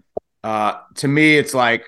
uh 0.51 0.73
to 1.03 1.07
me 1.17 1.27
it's 1.43 1.55
like 1.55 1.83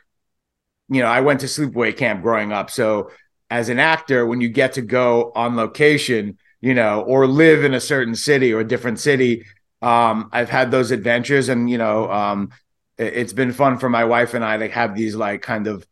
you 0.95 1.01
know 1.03 1.11
i 1.19 1.21
went 1.29 1.41
to 1.41 1.47
sleepaway 1.47 1.93
camp 2.03 2.19
growing 2.23 2.53
up. 2.53 2.69
So 2.71 3.11
as 3.50 3.69
an 3.69 3.79
actor 3.79 4.26
when 4.26 4.41
you 4.41 4.49
get 4.49 4.73
to 4.75 4.83
go 4.83 5.33
on 5.35 5.57
location 5.57 6.38
you 6.61 6.75
know 6.75 7.03
or 7.03 7.26
live 7.26 7.65
in 7.65 7.75
a 7.75 7.81
certain 7.81 8.15
city 8.15 8.53
or 8.53 8.61
a 8.61 8.67
different 8.67 8.99
city 8.99 9.45
um 9.83 10.29
i've 10.33 10.50
had 10.50 10.71
those 10.71 10.91
adventures 10.91 11.49
and 11.49 11.71
you 11.71 11.79
know 11.79 12.11
um 12.11 12.50
it- 12.99 13.15
it's 13.15 13.33
been 13.33 13.53
fun 13.53 13.79
for 13.79 13.88
my 13.88 14.05
wife 14.05 14.35
and 14.35 14.45
i 14.45 14.57
to 14.57 14.69
have 14.69 14.95
these 14.97 15.15
like 15.15 15.43
kind 15.43 15.67
of 15.67 15.87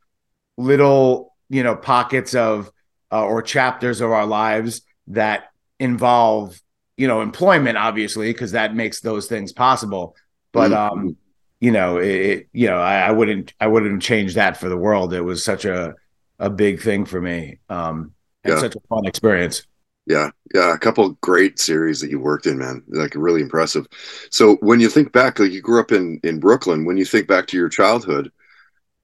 little 0.56 1.34
you 1.49 1.62
know 1.62 1.76
pockets 1.76 2.34
of 2.34 2.70
uh, 3.12 3.25
or 3.25 3.42
chapters 3.42 4.00
of 4.00 4.11
our 4.11 4.26
lives 4.26 4.82
that 5.08 5.44
involve 5.80 6.61
you 6.96 7.08
know 7.08 7.20
employment 7.20 7.76
obviously 7.76 8.32
because 8.32 8.52
that 8.52 8.75
makes 8.75 9.00
those 9.00 9.26
things 9.26 9.52
possible 9.52 10.14
but 10.52 10.73
Mhm. 10.73 10.76
um 10.92 11.16
you 11.61 11.70
know 11.73 11.99
it, 11.99 12.06
it 12.11 12.49
you 12.52 12.66
know 12.66 12.78
I, 12.80 13.00
I 13.08 13.11
wouldn't 13.11 13.52
i 13.61 13.66
wouldn't 13.66 14.02
change 14.02 14.34
that 14.34 14.56
for 14.56 14.68
the 14.68 14.76
world 14.76 15.12
it 15.12 15.23
was 15.23 15.44
such 15.44 15.64
a 15.64 15.94
a 16.38 16.50
big 16.50 16.80
thing 16.80 17.04
for 17.04 17.20
me 17.20 17.58
um 17.68 18.12
and 18.44 18.58
Yeah. 18.58 18.58
such 18.58 18.74
a 18.76 18.80
fun 18.88 19.06
experience 19.06 19.66
Yeah, 20.06 20.30
yeah, 20.54 20.74
a 20.74 20.78
couple 20.78 21.08
great 21.22 21.58
series 21.58 22.00
that 22.00 22.10
you 22.10 22.20
worked 22.20 22.46
in, 22.46 22.58
man. 22.58 22.82
Like 22.88 23.14
really 23.14 23.40
impressive. 23.40 23.86
So 24.30 24.56
when 24.56 24.78
you 24.78 24.90
think 24.90 25.12
back, 25.12 25.38
like 25.38 25.50
you 25.50 25.62
grew 25.62 25.80
up 25.80 25.92
in 25.92 26.20
in 26.24 26.40
Brooklyn, 26.40 26.84
when 26.84 26.98
you 26.98 27.06
think 27.06 27.26
back 27.26 27.46
to 27.48 27.56
your 27.56 27.70
childhood, 27.70 28.30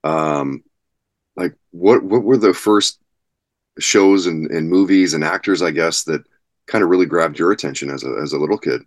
um, 0.05 0.65
like 1.37 1.55
what 1.73 2.03
what 2.05 2.25
were 2.25 2.39
the 2.39 2.55
first 2.55 3.01
shows 3.81 4.27
and, 4.27 4.51
and 4.51 4.71
movies 4.71 5.15
and 5.15 5.25
actors, 5.25 5.63
I 5.63 5.73
guess, 5.73 6.05
that 6.05 6.23
kind 6.69 6.85
of 6.85 6.91
really 6.91 7.07
grabbed 7.07 7.39
your 7.39 7.53
attention 7.53 7.91
as 7.91 8.05
a 8.05 8.11
as 8.23 8.33
a 8.35 8.39
little 8.39 8.59
kid? 8.59 8.83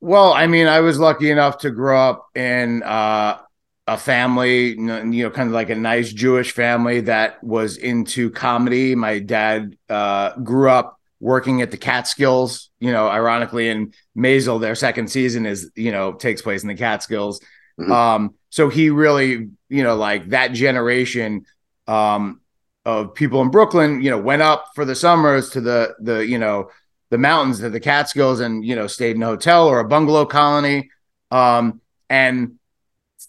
Well, 0.00 0.32
I 0.32 0.46
mean, 0.46 0.66
I 0.66 0.80
was 0.80 0.98
lucky 0.98 1.30
enough 1.30 1.58
to 1.58 1.70
grow 1.70 1.98
up 1.98 2.28
in 2.36 2.82
uh, 2.82 3.38
a 3.86 3.98
family, 3.98 4.68
you 4.70 4.76
know, 4.76 5.30
kind 5.30 5.48
of 5.48 5.54
like 5.54 5.70
a 5.70 5.74
nice 5.74 6.12
Jewish 6.12 6.52
family 6.52 7.00
that 7.02 7.42
was 7.44 7.76
into 7.76 8.30
comedy. 8.30 8.94
My 8.94 9.18
dad 9.18 9.76
uh, 9.90 10.36
grew 10.36 10.70
up 10.70 10.98
working 11.20 11.60
at 11.60 11.70
the 11.70 11.76
Catskills. 11.76 12.70
You 12.80 12.92
know, 12.92 13.08
ironically, 13.08 13.68
in 13.68 13.92
Maisel, 14.16 14.60
their 14.60 14.74
second 14.74 15.08
season 15.08 15.44
is 15.44 15.70
you 15.74 15.92
know 15.92 16.12
takes 16.12 16.40
place 16.40 16.62
in 16.62 16.68
the 16.68 16.74
Catskills. 16.74 17.40
Mhm. 17.78 17.90
Um, 17.90 18.34
so 18.50 18.68
he 18.68 18.90
really, 18.90 19.50
you 19.68 19.82
know, 19.82 19.96
like 19.96 20.28
that 20.28 20.52
generation 20.52 21.44
um, 21.86 22.40
of 22.84 23.14
people 23.14 23.42
in 23.42 23.50
Brooklyn, 23.50 24.00
you 24.00 24.10
know, 24.10 24.18
went 24.18 24.42
up 24.42 24.66
for 24.74 24.84
the 24.84 24.94
summers 24.94 25.50
to 25.50 25.60
the 25.60 25.94
the 26.00 26.26
you 26.26 26.38
know 26.38 26.70
the 27.10 27.18
mountains 27.18 27.60
to 27.60 27.68
the 27.68 27.80
Catskills 27.80 28.40
and 28.40 28.64
you 28.64 28.76
know 28.76 28.86
stayed 28.86 29.16
in 29.16 29.22
a 29.22 29.26
hotel 29.26 29.68
or 29.68 29.80
a 29.80 29.88
bungalow 29.88 30.24
colony. 30.24 30.90
Um, 31.30 31.80
and 32.08 32.58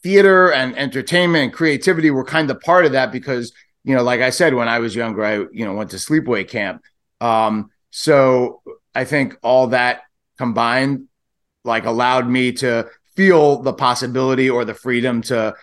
theater 0.05 0.51
and 0.53 0.77
entertainment 0.77 1.43
and 1.45 1.53
creativity 1.53 2.12
were 2.12 2.24
kind 2.24 2.51
of 2.51 2.62
part 2.62 2.85
of 2.85 2.91
that 2.91 3.12
because 3.12 3.51
you 3.83 3.95
know, 3.95 4.03
like 4.03 4.21
I 4.21 4.29
said, 4.29 4.53
when 4.53 4.67
I 4.67 4.79
was 4.79 4.95
younger, 4.95 5.24
I 5.25 5.35
you 5.51 5.65
know 5.65 5.74
went 5.74 5.89
to 5.91 5.97
sleepaway 5.97 6.47
camp. 6.47 6.81
Um, 7.21 7.71
so 7.89 8.62
I 8.93 9.03
think 9.03 9.38
all 9.41 9.67
that 9.67 10.01
combined 10.38 11.07
like 11.63 11.85
allowed 11.85 12.27
me 12.29 12.51
to 12.53 12.88
feel 13.15 13.62
the 13.63 13.74
possibility 13.74 14.50
or 14.50 14.65
the 14.65 14.74
freedom 14.75 15.21
to 15.24 15.55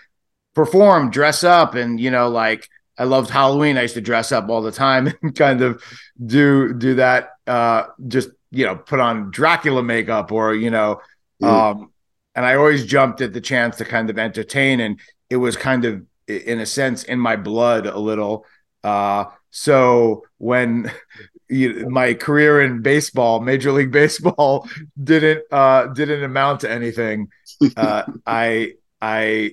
perform, 0.54 1.10
dress 1.10 1.44
up, 1.44 1.74
and 1.74 2.00
you 2.00 2.10
know, 2.10 2.28
like 2.28 2.68
I 2.98 3.04
loved 3.04 3.30
Halloween. 3.30 3.78
I 3.78 3.82
used 3.82 3.94
to 3.94 4.00
dress 4.00 4.32
up 4.32 4.48
all 4.48 4.62
the 4.62 4.72
time 4.72 5.12
and 5.22 5.34
kind 5.34 5.62
of 5.62 5.82
do 6.24 6.74
do 6.74 6.94
that. 6.96 7.30
Uh, 7.46 7.84
just 8.08 8.30
you 8.50 8.66
know, 8.66 8.76
put 8.76 9.00
on 9.00 9.30
Dracula 9.30 9.82
makeup 9.82 10.32
or 10.32 10.54
you 10.54 10.70
know, 10.70 11.00
Mm. 11.42 11.48
um, 11.48 11.92
and 12.34 12.44
I 12.46 12.54
always 12.56 12.86
jumped 12.86 13.20
at 13.20 13.32
the 13.32 13.40
chance 13.40 13.76
to 13.76 13.84
kind 13.84 14.10
of 14.10 14.18
entertain, 14.18 14.80
and 14.80 15.00
it 15.30 15.36
was 15.36 15.56
kind 15.56 15.84
of 15.84 16.02
in 16.26 16.60
a 16.60 16.66
sense 16.66 17.04
in 17.04 17.18
my 17.18 17.36
blood 17.36 17.86
a 17.86 17.98
little. 17.98 18.46
Uh, 18.82 19.26
so 19.50 20.24
when 20.38 20.90
you, 21.48 21.88
my 21.88 22.14
career 22.14 22.62
in 22.62 22.82
baseball, 22.82 23.40
Major 23.40 23.72
League 23.72 23.92
Baseball, 23.92 24.68
didn't 25.02 25.42
uh, 25.50 25.86
didn't 25.88 26.24
amount 26.24 26.60
to 26.60 26.70
anything, 26.70 27.28
uh, 27.76 28.04
I 28.26 28.74
I 29.00 29.52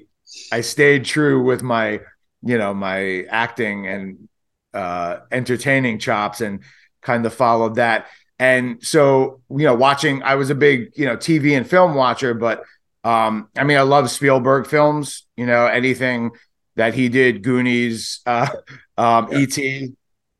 I 0.51 0.61
stayed 0.61 1.05
true 1.05 1.43
with 1.43 1.63
my 1.63 2.01
you 2.41 2.57
know 2.57 2.73
my 2.73 3.23
acting 3.29 3.87
and 3.87 4.29
uh, 4.73 5.17
entertaining 5.31 5.99
chops 5.99 6.41
and 6.41 6.63
kind 7.01 7.25
of 7.25 7.33
followed 7.33 7.75
that. 7.75 8.07
And 8.39 8.85
so 8.85 9.41
you 9.49 9.65
know, 9.65 9.75
watching, 9.75 10.23
I 10.23 10.35
was 10.35 10.49
a 10.49 10.55
big 10.55 10.91
you 10.95 11.05
know 11.05 11.17
TV 11.17 11.53
and 11.57 11.69
film 11.69 11.95
watcher, 11.95 12.33
but 12.33 12.63
um, 13.03 13.49
I 13.57 13.63
mean, 13.63 13.77
I 13.77 13.81
love 13.81 14.09
Spielberg 14.09 14.67
films. 14.67 15.25
You 15.37 15.45
know, 15.45 15.65
anything 15.67 16.31
that 16.75 16.93
he 16.93 17.09
did, 17.09 17.43
Goonies, 17.43 18.21
uh, 18.25 18.47
um, 18.97 19.27
Yeah. 19.31 19.39
E.T. 19.39 19.93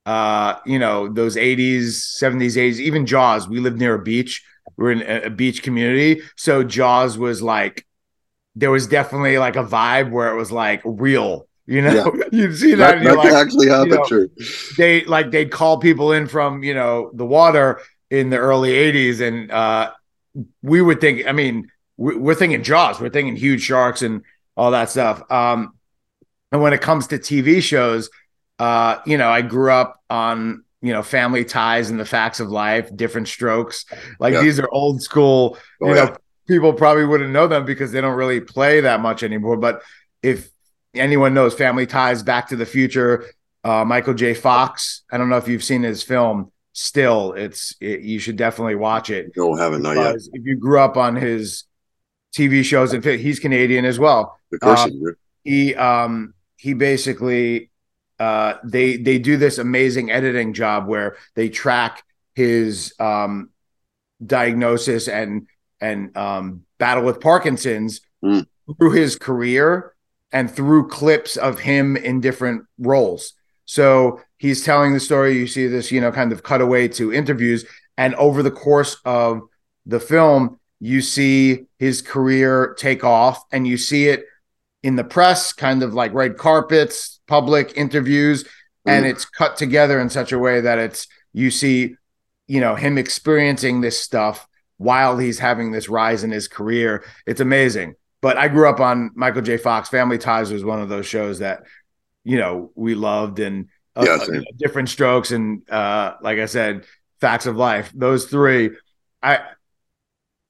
Uh, 0.06 0.56
you 0.65 0.79
know, 0.79 1.08
those 1.12 1.36
80s, 1.36 2.18
70s, 2.18 2.58
80s, 2.58 2.79
even 2.79 3.06
Jaws. 3.06 3.48
We 3.48 3.60
lived 3.60 3.77
near 3.77 3.96
a 3.96 4.01
beach. 4.01 4.44
We're 4.77 4.94
in 4.94 5.01
a 5.03 5.29
beach 5.29 5.62
community. 5.62 6.22
So 6.36 6.63
Jaws 6.63 7.18
was 7.18 7.41
like, 7.41 7.86
there 8.56 8.72
was 8.72 8.88
definitely 8.88 9.38
like 9.38 9.58
a 9.58 9.63
vibe 9.65 10.12
where 10.12 10.32
it 10.34 10.38
was 10.38 10.51
like 10.51 10.82
real. 10.86 11.49
You 11.70 11.82
know, 11.84 12.14
you'd 12.32 12.58
see 12.58 12.72
that, 12.72 12.78
That, 12.78 12.96
and 12.96 13.04
you're 13.04 13.16
that 13.16 13.24
like, 13.34 13.34
actually 13.34 13.68
happened, 13.70 13.92
know, 13.92 14.06
true. 14.06 14.30
they 14.78 15.06
like 15.06 15.30
they'd 15.32 15.52
call 15.52 15.78
people 15.78 16.12
in 16.14 16.28
from 16.28 16.64
you 16.64 16.74
know 16.74 17.12
the 17.14 17.26
water 17.26 17.80
in 18.10 18.30
the 18.32 18.38
early 18.38 18.72
80s 18.72 19.22
and 19.22 19.52
uh 19.52 19.92
we 20.64 20.82
would 20.82 21.00
think 21.00 21.28
i 21.28 21.32
mean 21.32 21.70
we- 21.98 22.16
we're 22.16 22.34
thinking 22.34 22.64
jaws 22.64 23.00
we're 23.00 23.10
thinking 23.10 23.36
huge 23.36 23.62
sharks 23.62 24.02
and 24.02 24.24
all 24.58 24.72
that 24.72 24.90
stuff 24.90 25.22
um 25.32 25.74
and 26.52 26.60
when 26.62 26.74
it 26.74 26.82
comes 26.82 27.06
to 27.08 27.20
tv 27.20 27.62
shows 27.62 28.10
uh 28.58 28.98
you 29.06 29.18
know 29.18 29.30
i 29.30 29.42
grew 29.44 29.72
up 29.72 30.02
on 30.10 30.64
you 30.82 30.92
know 30.94 31.04
family 31.04 31.46
ties 31.46 31.92
and 31.92 32.00
the 32.00 32.06
facts 32.06 32.40
of 32.40 32.50
life 32.50 32.90
different 32.96 33.28
strokes 33.28 33.86
like 34.20 34.34
Yeah. 34.34 34.42
these 34.42 34.60
are 34.60 34.70
old 34.72 35.04
school 35.04 35.58
Oh, 35.82 35.90
you 35.90 35.96
yeah. 35.96 36.06
know 36.06 36.18
people 36.48 36.74
probably 36.74 37.06
wouldn't 37.06 37.30
know 37.32 37.48
them 37.48 37.64
because 37.66 37.92
they 37.92 38.02
don't 38.02 38.16
really 38.16 38.42
play 38.42 38.82
that 38.82 39.02
much 39.02 39.22
anymore 39.22 39.58
but 39.58 39.84
if 40.24 40.50
anyone 40.93 41.34
knows 41.34 41.53
family 41.53 41.86
ties 41.86 42.24
back 42.24 42.50
to 42.50 42.55
the 42.55 42.65
future 42.65 43.25
uh, 43.63 43.84
Michael 43.86 44.13
J. 44.13 44.34
Fox. 44.34 45.03
I 45.12 45.17
don't 45.17 45.29
know 45.29 45.38
if 45.38 45.48
you've 45.48 45.63
seen 45.63 45.84
his 45.84 46.01
film. 46.03 46.51
Still, 46.74 47.34
it's 47.34 47.75
it, 47.81 48.01
you 48.01 48.19
should 48.19 48.38
definitely 48.38 48.75
watch 48.75 49.10
it. 49.10 49.31
No, 49.36 49.55
haven't 49.55 49.81
not 49.81 49.98
yet. 49.98 50.15
If 50.31 50.46
you 50.46 50.55
grew 50.55 50.79
up 50.79 50.96
on 50.98 51.15
his 51.15 51.65
TV 52.34 52.63
shows, 52.63 52.93
and 52.93 53.03
he's 53.03 53.39
Canadian 53.39 53.86
as 53.86 54.00
well. 54.00 54.38
Of 54.53 54.60
course, 54.62 54.86
do. 54.86 55.15
He 55.43 55.75
um 55.75 56.34
he 56.55 56.74
basically 56.74 57.72
uh 58.19 58.53
they 58.63 58.98
they 58.98 59.19
do 59.19 59.36
this 59.36 59.58
amazing 59.58 60.12
editing 60.12 60.53
job 60.53 60.88
where 60.88 61.17
they 61.36 61.50
track 61.50 62.03
his 62.36 62.93
um 63.00 63.50
diagnosis 64.25 65.08
and 65.08 65.48
and 65.81 66.15
um, 66.17 66.63
battle 66.77 67.03
with 67.03 67.19
Parkinson's 67.22 68.01
Mm. 68.24 68.46
through 68.77 68.91
his 68.91 69.15
career 69.15 69.96
and 70.32 70.50
through 70.50 70.88
clips 70.88 71.38
of 71.38 71.60
him 71.60 71.98
in 71.98 72.22
different 72.22 72.66
roles. 72.78 73.34
So 73.66 74.22
he's 74.38 74.64
telling 74.64 74.94
the 74.94 75.00
story. 75.00 75.38
You 75.38 75.48
see 75.48 75.68
this, 75.68 75.92
you 75.92 76.02
know, 76.02 76.12
kind 76.12 76.32
of 76.32 76.44
cutaway 76.44 76.88
to 76.90 77.14
interviews, 77.14 77.66
and 77.98 78.16
over 78.16 78.42
the 78.44 78.52
course 78.52 78.98
of 79.06 79.42
the 79.86 80.00
film, 80.00 80.60
you 80.80 81.02
see 81.02 81.66
his 81.78 82.02
career 82.02 82.76
take 82.78 83.04
off, 83.04 83.44
and 83.52 83.68
you 83.68 83.78
see 83.78 84.08
it 84.08 84.24
in 84.82 84.96
the 84.96 85.04
press, 85.04 85.52
kind 85.52 85.84
of 85.84 85.94
like 85.94 86.14
red 86.14 86.38
carpets, 86.38 87.20
public 87.28 87.74
interviews, 87.76 88.46
and 88.86 89.06
Mm. 89.06 89.10
it's 89.10 89.26
cut 89.26 89.58
together 89.58 90.00
in 90.00 90.10
such 90.10 90.32
a 90.32 90.40
way 90.40 90.62
that 90.62 90.80
it's 90.80 91.06
you 91.34 91.52
see, 91.52 91.96
you 92.48 92.60
know, 92.62 92.76
him 92.76 92.98
experiencing 92.98 93.82
this 93.82 94.02
stuff 94.02 94.48
while 94.78 95.18
he's 95.18 95.40
having 95.40 95.72
this 95.72 95.90
rise 95.90 96.24
in 96.24 96.32
his 96.32 96.48
career. 96.48 97.04
It's 97.28 97.42
amazing. 97.42 97.96
But 98.22 98.38
I 98.38 98.48
grew 98.50 98.68
up 98.70 98.80
on 98.80 99.12
Michael 99.16 99.42
J. 99.42 99.58
Fox. 99.58 99.90
Family 99.90 100.18
Ties 100.18 100.52
was 100.52 100.64
one 100.64 100.82
of 100.82 100.90
those 100.90 101.06
shows 101.06 101.40
that, 101.40 101.64
you 102.24 102.38
know, 102.38 102.72
we 102.76 102.96
loved 102.96 103.40
and 103.40 103.70
uh, 103.96 104.06
Yeah, 104.06 104.18
uh, 104.22 104.26
same. 104.26 104.44
different 104.58 104.90
strokes 104.90 105.32
and 105.32 105.70
uh, 105.70 106.16
like 106.22 106.40
I 106.40 106.46
said, 106.46 106.86
Facts 107.22 107.46
of 107.46 107.56
Life. 107.56 107.92
Those 107.96 108.26
three, 108.26 108.72
I 109.22 109.42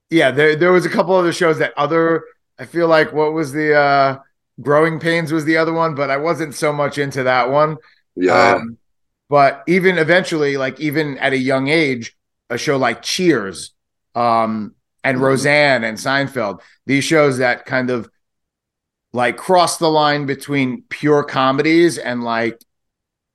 yeah, 0.10 0.32
there 0.32 0.56
there 0.56 0.72
was 0.72 0.86
a 0.86 0.90
couple 0.90 1.16
other 1.16 1.34
shows 1.34 1.60
that 1.60 1.74
other. 1.78 2.24
I 2.58 2.66
feel 2.66 2.88
like 2.88 3.14
what 3.14 3.34
was 3.34 3.52
the 3.52 3.76
uh, 3.76 4.18
Growing 4.62 5.00
Pains 5.00 5.32
was 5.32 5.46
the 5.46 5.58
other 5.58 5.72
one, 5.74 5.96
but 5.96 6.10
I 6.10 6.18
wasn't 6.18 6.56
so 6.56 6.74
much 6.74 6.98
into 6.98 7.24
that 7.24 7.50
one. 7.50 7.78
Yeah. 8.16 8.56
Um, 8.56 8.78
but 9.30 9.64
even 9.68 9.98
eventually, 9.98 10.58
like 10.58 10.80
even 10.80 11.18
at 11.20 11.34
a 11.34 11.38
young 11.38 11.68
age, 11.68 12.18
a 12.50 12.58
show 12.58 12.78
like 12.78 13.02
Cheers, 13.04 13.72
um, 14.16 14.76
and 15.03 15.18
Mhm. 15.18 15.22
Roseanne 15.22 15.84
and 15.84 15.98
Seinfeld, 15.98 16.62
these 16.86 17.03
shows 17.03 17.38
that 17.38 17.65
kind 17.65 17.89
of 17.89 18.10
like 19.13 19.38
cross 19.38 19.77
the 19.77 19.89
line 19.89 20.25
between 20.25 20.84
pure 20.89 21.24
comedies 21.24 21.98
and 21.98 22.24
like 22.24 22.60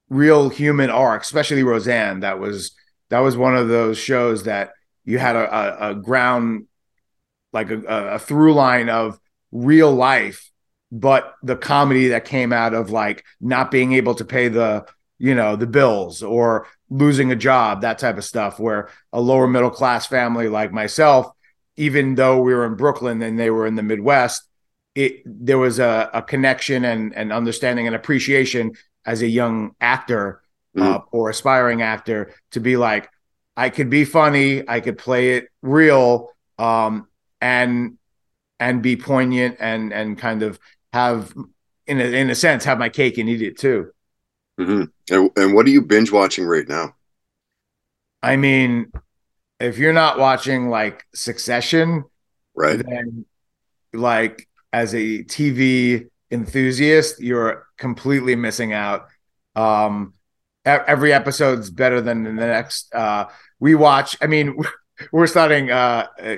real 0.08 0.48
human 0.48 0.90
arc, 0.90 1.22
especially 1.22 1.62
Roseanne. 1.62 2.20
That 2.20 2.38
was 2.38 2.72
that 3.10 3.20
was 3.20 3.36
one 3.36 3.56
of 3.56 3.68
those 3.68 3.98
shows 3.98 4.44
that 4.44 4.72
you 5.04 5.18
had 5.18 5.36
a, 5.36 5.86
a, 5.86 5.90
a 5.90 5.94
ground 5.94 6.66
like 7.52 7.70
a, 7.70 7.80
a 8.14 8.18
through 8.18 8.54
line 8.54 8.88
of 8.88 9.18
real 9.52 9.92
life, 9.92 10.50
but 10.90 11.34
the 11.42 11.56
comedy 11.56 12.08
that 12.08 12.24
came 12.24 12.52
out 12.52 12.74
of 12.74 12.90
like 12.90 13.24
not 13.40 13.70
being 13.70 13.92
able 13.92 14.14
to 14.16 14.24
pay 14.24 14.48
the 14.48 14.86
you 15.18 15.34
know 15.34 15.56
the 15.56 15.66
bills 15.66 16.22
or 16.22 16.66
losing 16.90 17.32
a 17.32 17.36
job, 17.36 17.80
that 17.82 17.98
type 17.98 18.18
of 18.18 18.24
stuff. 18.24 18.58
Where 18.60 18.88
a 19.12 19.20
lower 19.20 19.46
middle 19.46 19.70
class 19.70 20.06
family 20.06 20.48
like 20.48 20.72
myself, 20.72 21.33
even 21.76 22.14
though 22.14 22.40
we 22.40 22.54
were 22.54 22.66
in 22.66 22.76
Brooklyn 22.76 23.22
and 23.22 23.38
they 23.38 23.50
were 23.50 23.66
in 23.66 23.74
the 23.74 23.82
Midwest, 23.82 24.48
it 24.94 25.22
there 25.26 25.58
was 25.58 25.78
a, 25.78 26.10
a 26.12 26.22
connection 26.22 26.84
and 26.84 27.14
and 27.14 27.32
understanding 27.32 27.86
and 27.86 27.96
appreciation 27.96 28.72
as 29.04 29.22
a 29.22 29.28
young 29.28 29.74
actor 29.80 30.42
uh, 30.78 31.00
or 31.12 31.30
aspiring 31.30 31.82
actor 31.82 32.32
to 32.52 32.60
be 32.60 32.76
like 32.76 33.10
I 33.56 33.70
could 33.70 33.90
be 33.90 34.04
funny, 34.04 34.68
I 34.68 34.80
could 34.80 34.98
play 34.98 35.36
it 35.36 35.48
real, 35.62 36.30
um, 36.58 37.08
and 37.40 37.98
and 38.60 38.82
be 38.82 38.96
poignant 38.96 39.56
and 39.60 39.92
and 39.92 40.18
kind 40.18 40.42
of 40.42 40.58
have 40.92 41.34
in 41.86 42.00
a, 42.00 42.04
in 42.04 42.30
a 42.30 42.34
sense 42.34 42.64
have 42.64 42.78
my 42.78 42.88
cake 42.88 43.18
and 43.18 43.28
eat 43.28 43.42
it 43.42 43.58
too. 43.58 43.90
hmm 44.58 44.84
And, 45.10 45.30
and 45.36 45.54
what 45.54 45.66
are 45.66 45.70
you 45.70 45.82
binge 45.82 46.12
watching 46.12 46.46
right 46.46 46.68
now? 46.68 46.94
I 48.22 48.36
mean, 48.36 48.90
if 49.64 49.78
you're 49.78 49.92
not 49.92 50.18
watching 50.18 50.68
like 50.68 51.04
Succession, 51.14 52.04
Right. 52.54 52.82
then 52.84 53.26
like 53.92 54.48
as 54.72 54.94
a 54.94 55.24
TV 55.24 56.06
enthusiast, 56.30 57.20
you're 57.20 57.66
completely 57.78 58.36
missing 58.36 58.72
out. 58.72 59.06
Um, 59.56 60.14
every 60.64 61.12
episode's 61.12 61.70
better 61.70 62.00
than 62.00 62.24
the 62.24 62.32
next. 62.32 62.94
Uh, 62.94 63.26
we 63.60 63.74
watch. 63.74 64.16
I 64.20 64.26
mean, 64.26 64.56
we're 65.12 65.26
starting 65.26 65.70
uh, 65.70 66.06
uh, 66.22 66.36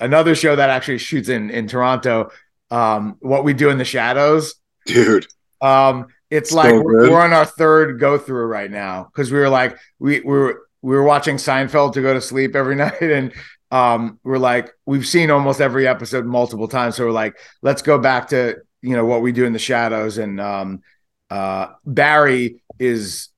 another 0.00 0.34
show 0.34 0.56
that 0.56 0.70
actually 0.70 0.98
shoots 0.98 1.28
in 1.28 1.50
in 1.50 1.68
Toronto. 1.68 2.30
Um, 2.70 3.16
what 3.20 3.44
we 3.44 3.52
do 3.54 3.70
in 3.70 3.78
the 3.78 3.84
shadows. 3.84 4.54
Dude. 4.86 5.26
Um, 5.60 6.08
it's 6.30 6.50
So 6.50 6.56
like 6.56 6.74
we're, 6.74 7.10
we're 7.10 7.20
on 7.20 7.32
our 7.32 7.44
third 7.44 8.00
go 8.00 8.18
through 8.18 8.46
right 8.46 8.70
now 8.70 9.04
because 9.04 9.30
we 9.30 9.38
were 9.38 9.48
like 9.48 9.78
we, 9.98 10.20
we 10.20 10.24
were 10.26 10.65
we 10.86 10.94
were 10.94 11.02
watching 11.02 11.34
Seinfeld 11.34 11.94
to 11.94 12.00
go 12.00 12.14
to 12.14 12.20
sleep 12.20 12.54
every 12.54 12.76
night, 12.84 13.02
and 13.02 13.32
um, 13.72 14.20
we're 14.22 14.38
like 14.38 14.70
we've 14.86 15.06
seen 15.06 15.32
almost 15.32 15.60
every 15.60 15.88
episode 15.88 16.24
multiple 16.24 16.68
times, 16.68 16.94
so 16.94 17.06
we're 17.06 17.10
like 17.10 17.36
let's 17.60 17.82
go 17.82 17.98
back 17.98 18.28
to 18.28 18.58
you 18.82 18.94
know 18.94 19.04
what 19.04 19.20
we 19.20 19.32
do 19.32 19.44
in 19.44 19.52
the 19.52 19.58
shadows, 19.58 20.16
and 20.18 20.40
um, 20.40 20.82
uh, 21.28 21.72
Barry 21.84 22.62
is 22.78 23.30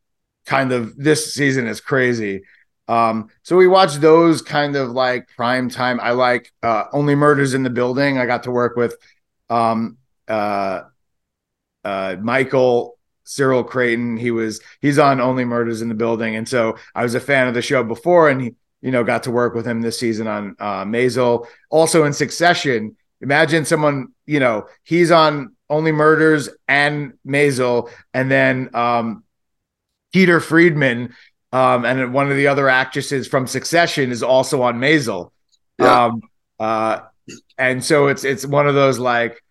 kind 0.45 0.73
of 0.73 0.95
this 0.97 1.33
season 1.33 1.67
is 1.67 1.81
crazy. 1.81 2.43
Um, 2.87 3.31
so 3.43 3.57
we 3.57 3.67
watched 3.67 4.03
those 4.03 4.43
kind 4.43 4.77
of 4.77 4.91
like 4.91 5.29
prime 5.35 5.71
time. 5.71 6.01
I 6.01 6.11
like 6.11 6.53
uh, 6.63 6.85
Only 6.93 7.15
Murders 7.15 7.55
in 7.55 7.63
the 7.63 7.71
Building. 7.71 8.19
I 8.19 8.27
got 8.27 8.43
to 8.43 8.51
work 8.51 8.77
with 8.77 8.95
um, 9.49 9.97
uh, 10.27 10.83
uh, 11.83 12.17
Michael 12.21 12.98
Cyril 13.29 13.63
Creighton. 13.63 14.17
He 14.17 14.31
was 14.31 14.61
he's 14.81 14.99
on 14.99 15.21
Only 15.21 15.45
Murders 15.45 15.83
in 15.83 15.89
the 15.89 15.95
Building, 15.95 16.35
and 16.35 16.49
so 16.49 16.77
I 16.95 17.03
was 17.03 17.15
a 17.15 17.21
fan 17.21 17.47
of 17.47 17.55
the 17.55 17.63
show 17.63 17.85
before, 17.85 18.31
and 18.31 18.41
he 18.41 18.55
you 18.81 18.91
know 18.91 19.05
got 19.05 19.25
to 19.25 19.31
work 19.31 19.55
with 19.55 19.67
him 19.67 19.83
this 19.83 19.99
season 19.99 20.27
on 20.27 20.57
uh, 20.59 20.85
Maisel. 20.85 21.47
Also 21.71 22.05
in 22.05 22.13
Succession. 22.13 22.97
Imagine 23.21 23.65
someone 23.65 24.09
you 24.27 24.41
know 24.41 24.67
he's 24.83 25.11
on 25.11 25.55
Only 25.69 25.93
Murders 25.93 26.49
and 26.67 27.13
Maisel, 27.27 27.91
and 28.15 28.31
then 28.31 28.71
um, 28.75 29.25
Peter 30.13 30.41
Friedman. 30.41 31.15
Um, 31.51 31.87
and 31.87 32.13
one 32.13 32.31
of 32.31 32.37
the 32.37 32.49
other 32.49 32.69
actresses 32.69 33.27
from 33.27 33.47
Succession 33.47 34.11
is 34.11 34.23
also 34.23 34.63
on 34.63 34.79
Maisel. 34.79 35.31
Yeah. 35.79 36.05
Um, 36.05 36.23
uh, 36.59 37.01
and 37.57 37.85
so 37.85 38.09
it's 38.09 38.25
it's 38.25 38.45
one 38.45 38.69
of 38.69 38.75
those 38.75 38.99
like, 38.99 39.43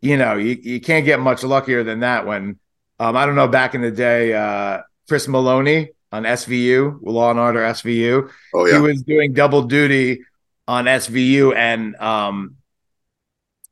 you 0.00 0.16
know, 0.16 0.34
you, 0.34 0.58
you 0.60 0.80
can't 0.80 1.04
get 1.04 1.20
much 1.20 1.42
luckier 1.42 1.82
than 1.82 2.00
that 2.00 2.26
when 2.26 2.58
um, 3.02 3.16
I 3.16 3.26
don't 3.26 3.34
know, 3.34 3.48
back 3.48 3.74
in 3.74 3.80
the 3.82 3.90
day, 3.90 4.32
uh, 4.32 4.82
Chris 5.08 5.26
Meloni 5.26 5.88
on 6.12 6.22
SVU, 6.24 6.98
Law 7.02 7.30
and 7.30 7.40
Order 7.40 7.60
SVU, 7.60 8.30
Oh 8.54 8.66
yeah, 8.66 8.76
he 8.76 8.80
was 8.80 9.02
doing 9.02 9.32
double 9.32 9.62
duty 9.62 10.22
on 10.68 10.84
SVU 10.84 11.54
and 11.56 11.96
um 11.96 12.56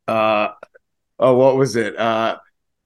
uh 0.08 0.48
oh 1.18 1.34
what 1.36 1.56
was 1.56 1.76
it? 1.76 1.96
Uh 1.98 2.38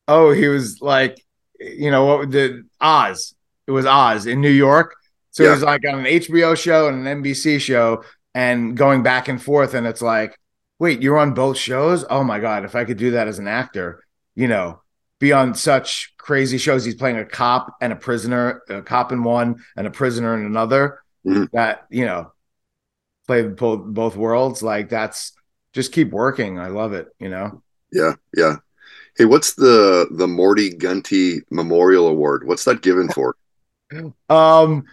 oh 0.08 0.32
he 0.32 0.48
was 0.48 0.80
like 0.80 1.18
you 1.58 1.90
know 1.90 2.04
what 2.04 2.30
did 2.30 2.64
Oz. 2.80 3.34
It 3.66 3.70
was 3.72 3.86
Oz 3.86 4.26
in 4.26 4.40
New 4.40 4.50
York. 4.50 4.94
So 5.30 5.42
Yeah. 5.42 5.50
he 5.50 5.54
was 5.54 5.62
like 5.62 5.82
on 5.88 6.00
an 6.00 6.06
HBO 6.06 6.54
show 6.56 6.88
and 6.88 7.06
an 7.06 7.22
NBC 7.22 7.60
show 7.60 8.04
and 8.34 8.76
going 8.76 9.02
back 9.02 9.28
and 9.28 9.42
forth 9.42 9.74
and 9.74 9.86
it's 9.86 10.02
like 10.02 10.38
wait, 10.80 11.00
you're 11.00 11.18
on 11.18 11.32
both 11.34 11.56
shows? 11.56 12.04
Oh 12.10 12.24
my 12.24 12.40
god, 12.40 12.64
if 12.64 12.74
I 12.74 12.84
could 12.84 12.98
do 12.98 13.12
that 13.12 13.28
as 13.28 13.38
an 13.38 13.48
actor, 13.48 14.02
you 14.34 14.48
know, 14.48 14.82
be 15.20 15.32
on 15.32 15.54
such 15.54 16.14
crazy 16.18 16.58
shows. 16.58 16.84
He's 16.84 16.94
playing 16.94 17.18
a 17.18 17.24
cop 17.24 17.76
and 17.80 17.92
a 17.92 17.96
prisoner, 17.96 18.62
a 18.68 18.82
cop 18.82 19.12
in 19.12 19.22
one 19.22 19.62
and 19.76 19.86
a 19.86 19.90
prisoner 19.90 20.38
in 20.38 20.44
another. 20.44 21.00
Mhm. 21.26 21.50
That 21.52 21.86
you 21.90 22.04
know, 22.04 22.32
play 23.26 23.42
both 23.42 23.84
both 23.84 24.16
worlds. 24.16 24.62
Like 24.62 24.88
that's 24.88 25.32
just 25.72 25.92
keep 25.92 26.10
working. 26.10 26.58
I 26.58 26.68
love 26.68 26.92
it. 26.92 27.08
You 27.18 27.28
know. 27.28 27.62
Yeah. 27.92 28.14
Yeah. 28.36 28.56
Hey, 29.16 29.24
what's 29.24 29.54
the 29.54 30.08
the 30.10 30.26
Morty 30.26 30.70
Gunty 30.70 31.42
Memorial 31.50 32.08
Award? 32.08 32.46
What's 32.46 32.64
that 32.64 32.82
given 32.82 33.08
for? 33.08 33.36
Um, 34.28 34.86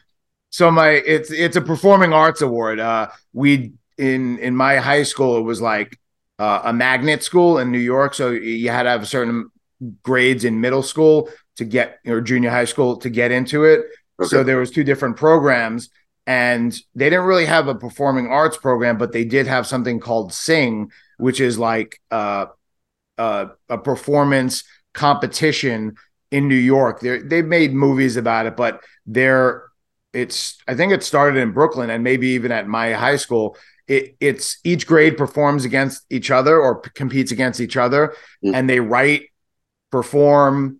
so 0.52 0.70
my 0.70 0.90
it's 0.90 1.32
it's 1.32 1.56
a 1.56 1.62
performing 1.62 2.14
arts 2.14 2.42
award. 2.42 2.80
Uh, 2.80 3.08
we 3.34 3.72
in 3.98 4.38
in 4.40 4.56
my 4.56 4.78
high 4.78 5.04
school 5.04 5.38
it 5.38 5.42
was 5.42 5.62
like 5.62 5.98
uh, 6.38 6.62
a 6.66 6.74
magnet 6.74 7.24
school 7.24 7.58
in 7.58 7.72
New 7.72 7.80
York, 7.80 8.14
so 8.14 8.30
you 8.30 8.70
had 8.70 8.84
to 8.84 8.90
have 8.90 9.02
a 9.02 9.08
certain 9.08 9.50
grades 10.04 10.46
in 10.46 10.62
middle 10.62 10.84
school 10.84 11.30
to 11.58 11.66
get 11.66 12.00
or 12.06 12.22
junior 12.22 12.50
high 12.50 12.66
school 12.66 12.98
to 12.98 13.10
get 13.10 13.32
into 13.32 13.66
it. 13.66 13.82
So 14.24 14.44
there 14.44 14.58
was 14.58 14.70
two 14.70 14.84
different 14.84 15.18
programs, 15.18 15.90
and 16.28 16.72
they 16.94 17.10
didn't 17.10 17.26
really 17.26 17.46
have 17.46 17.68
a 17.68 17.74
performing 17.74 18.28
arts 18.28 18.56
program, 18.58 18.98
but 19.00 19.12
they 19.12 19.26
did 19.26 19.48
have 19.48 19.66
something 19.66 20.00
called 20.00 20.32
Sing, 20.32 20.92
which 21.18 21.40
is 21.42 21.58
like 21.58 22.00
uh, 22.12 22.46
uh, 23.18 23.48
a 23.68 23.78
performance 23.80 24.64
competition 24.94 25.96
in 26.30 26.48
New 26.48 26.56
York. 26.56 27.00
They 27.00 27.20
they've 27.20 27.46
made 27.46 27.74
movies 27.74 28.16
about 28.16 28.46
it, 28.46 28.56
but 28.56 28.82
they're 29.08 29.64
it's 30.14 30.58
I 30.68 30.76
think 30.76 30.94
it 30.94 31.04
started 31.04 31.40
in 31.40 31.52
Brooklyn 31.52 31.90
and 31.90 32.04
maybe 32.04 32.28
even 32.30 32.52
at 32.52 32.68
my 32.68 32.94
high 32.94 33.16
school. 33.18 33.58
It, 33.88 34.16
it's 34.20 34.58
each 34.64 34.86
grade 34.86 35.18
performs 35.18 35.66
against 35.66 36.06
each 36.10 36.30
other 36.32 36.62
or 36.62 36.82
p- 36.82 36.92
competes 36.94 37.32
against 37.32 37.60
each 37.60 37.76
other, 37.76 38.14
Mm. 38.46 38.54
and 38.56 38.70
they 38.70 38.80
write, 38.80 39.31
perform, 39.92 40.80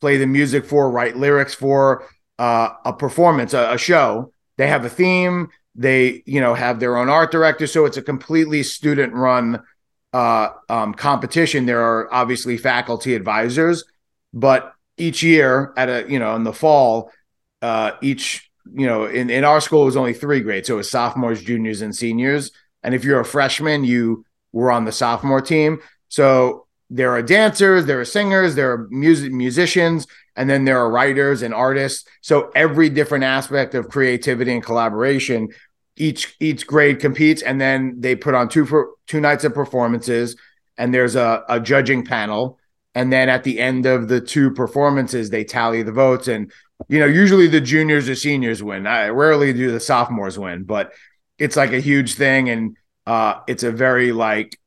play 0.00 0.16
the 0.16 0.26
music 0.26 0.64
for, 0.64 0.90
write 0.90 1.16
lyrics 1.16 1.54
for 1.54 2.06
uh, 2.38 2.70
a 2.84 2.92
performance, 2.92 3.54
a, 3.54 3.72
a 3.72 3.78
show. 3.78 4.32
They 4.56 4.68
have 4.68 4.84
a 4.84 4.90
theme. 4.90 5.48
they 5.74 6.22
you 6.26 6.40
know 6.40 6.54
have 6.54 6.80
their 6.80 6.96
own 6.96 7.08
art 7.08 7.32
director. 7.32 7.66
So 7.66 7.84
it's 7.86 7.96
a 7.96 8.02
completely 8.02 8.62
student 8.62 9.14
run 9.14 9.62
uh, 10.12 10.48
um, 10.68 10.94
competition. 10.94 11.66
There 11.66 11.82
are 11.82 12.12
obviously 12.12 12.56
faculty 12.56 13.14
advisors 13.14 13.84
but 14.32 14.74
each 14.96 15.22
year 15.22 15.72
at 15.76 15.88
a 15.88 16.10
you 16.10 16.18
know 16.18 16.34
in 16.36 16.44
the 16.44 16.52
fall 16.52 17.10
uh, 17.60 17.92
each 18.00 18.50
you 18.74 18.86
know 18.86 19.04
in, 19.04 19.30
in 19.30 19.44
our 19.44 19.60
school 19.60 19.82
it 19.82 19.86
was 19.86 19.96
only 19.96 20.14
three 20.14 20.40
grades. 20.40 20.68
So 20.68 20.74
it 20.74 20.78
was 20.78 20.90
sophomores 20.90 21.42
juniors 21.42 21.82
and 21.82 21.94
seniors. 21.94 22.50
And 22.82 22.94
if 22.94 23.04
you're 23.04 23.20
a 23.20 23.24
freshman 23.24 23.84
you 23.84 24.24
were 24.52 24.70
on 24.70 24.84
the 24.84 24.92
sophomore 24.92 25.40
team. 25.40 25.80
So 26.08 26.61
there 26.94 27.10
are 27.10 27.22
dancers 27.22 27.86
there 27.86 28.00
are 28.00 28.04
singers 28.04 28.54
there 28.54 28.72
are 28.72 28.86
music 28.90 29.32
musicians 29.32 30.06
and 30.36 30.48
then 30.48 30.64
there 30.64 30.78
are 30.78 30.90
writers 30.90 31.42
and 31.42 31.52
artists. 31.52 32.08
So 32.22 32.50
every 32.54 32.88
different 32.88 33.24
aspect 33.24 33.74
of 33.74 33.88
creativity 33.88 34.52
and 34.52 34.62
collaboration 34.62 35.48
each 35.96 36.34
each 36.40 36.66
grade 36.66 37.00
competes 37.00 37.42
and 37.42 37.60
then 37.60 37.96
they 38.00 38.16
put 38.16 38.34
on 38.34 38.48
two 38.48 38.64
for 38.64 38.92
two 39.06 39.20
nights 39.20 39.44
of 39.44 39.54
performances 39.54 40.36
and 40.78 40.92
there's 40.92 41.16
a, 41.16 41.44
a 41.48 41.60
judging 41.60 42.04
panel. 42.04 42.58
And 42.94 43.12
then 43.12 43.28
at 43.28 43.44
the 43.44 43.58
end 43.58 43.86
of 43.86 44.08
the 44.08 44.20
two 44.20 44.50
performances 44.52 45.30
they 45.30 45.44
tally 45.44 45.82
the 45.82 45.92
votes. 45.92 46.28
And 46.28 46.50
you 46.88 46.98
know 46.98 47.06
usually 47.06 47.46
the 47.46 47.60
juniors 47.60 48.08
or 48.08 48.14
seniors 48.14 48.62
win. 48.62 48.86
I 48.86 49.08
rarely 49.08 49.52
do 49.52 49.70
the 49.70 49.80
sophomores 49.80 50.38
win 50.38 50.64
but 50.64 50.92
it's 51.38 51.56
like 51.56 51.72
a 51.72 51.80
huge 51.80 52.14
thing. 52.14 52.48
And 52.48 52.76
uh 53.06 53.40
it's 53.46 53.64
a 53.64 53.72
very 53.72 54.12
like 54.12 54.58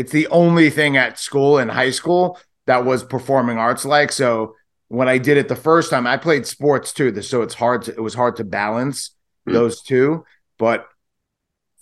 it's 0.00 0.12
the 0.12 0.26
only 0.28 0.70
thing 0.70 0.96
at 0.96 1.18
school 1.18 1.58
in 1.58 1.68
high 1.68 1.90
school 1.90 2.38
that 2.66 2.84
was 2.84 3.04
performing 3.04 3.58
arts 3.58 3.84
like 3.84 4.12
so 4.12 4.54
when 4.90 5.08
I 5.08 5.18
did 5.18 5.36
it 5.36 5.46
the 5.46 5.54
first 5.54 5.88
time, 5.88 6.04
I 6.04 6.16
played 6.16 6.44
sports 6.46 6.92
too, 6.92 7.22
so 7.22 7.42
it's 7.42 7.54
hard 7.54 7.82
to 7.82 7.92
it 7.92 8.02
was 8.02 8.14
hard 8.14 8.36
to 8.36 8.44
balance 8.44 9.10
mm-hmm. 9.10 9.52
those 9.52 9.82
two. 9.82 10.24
But 10.58 10.84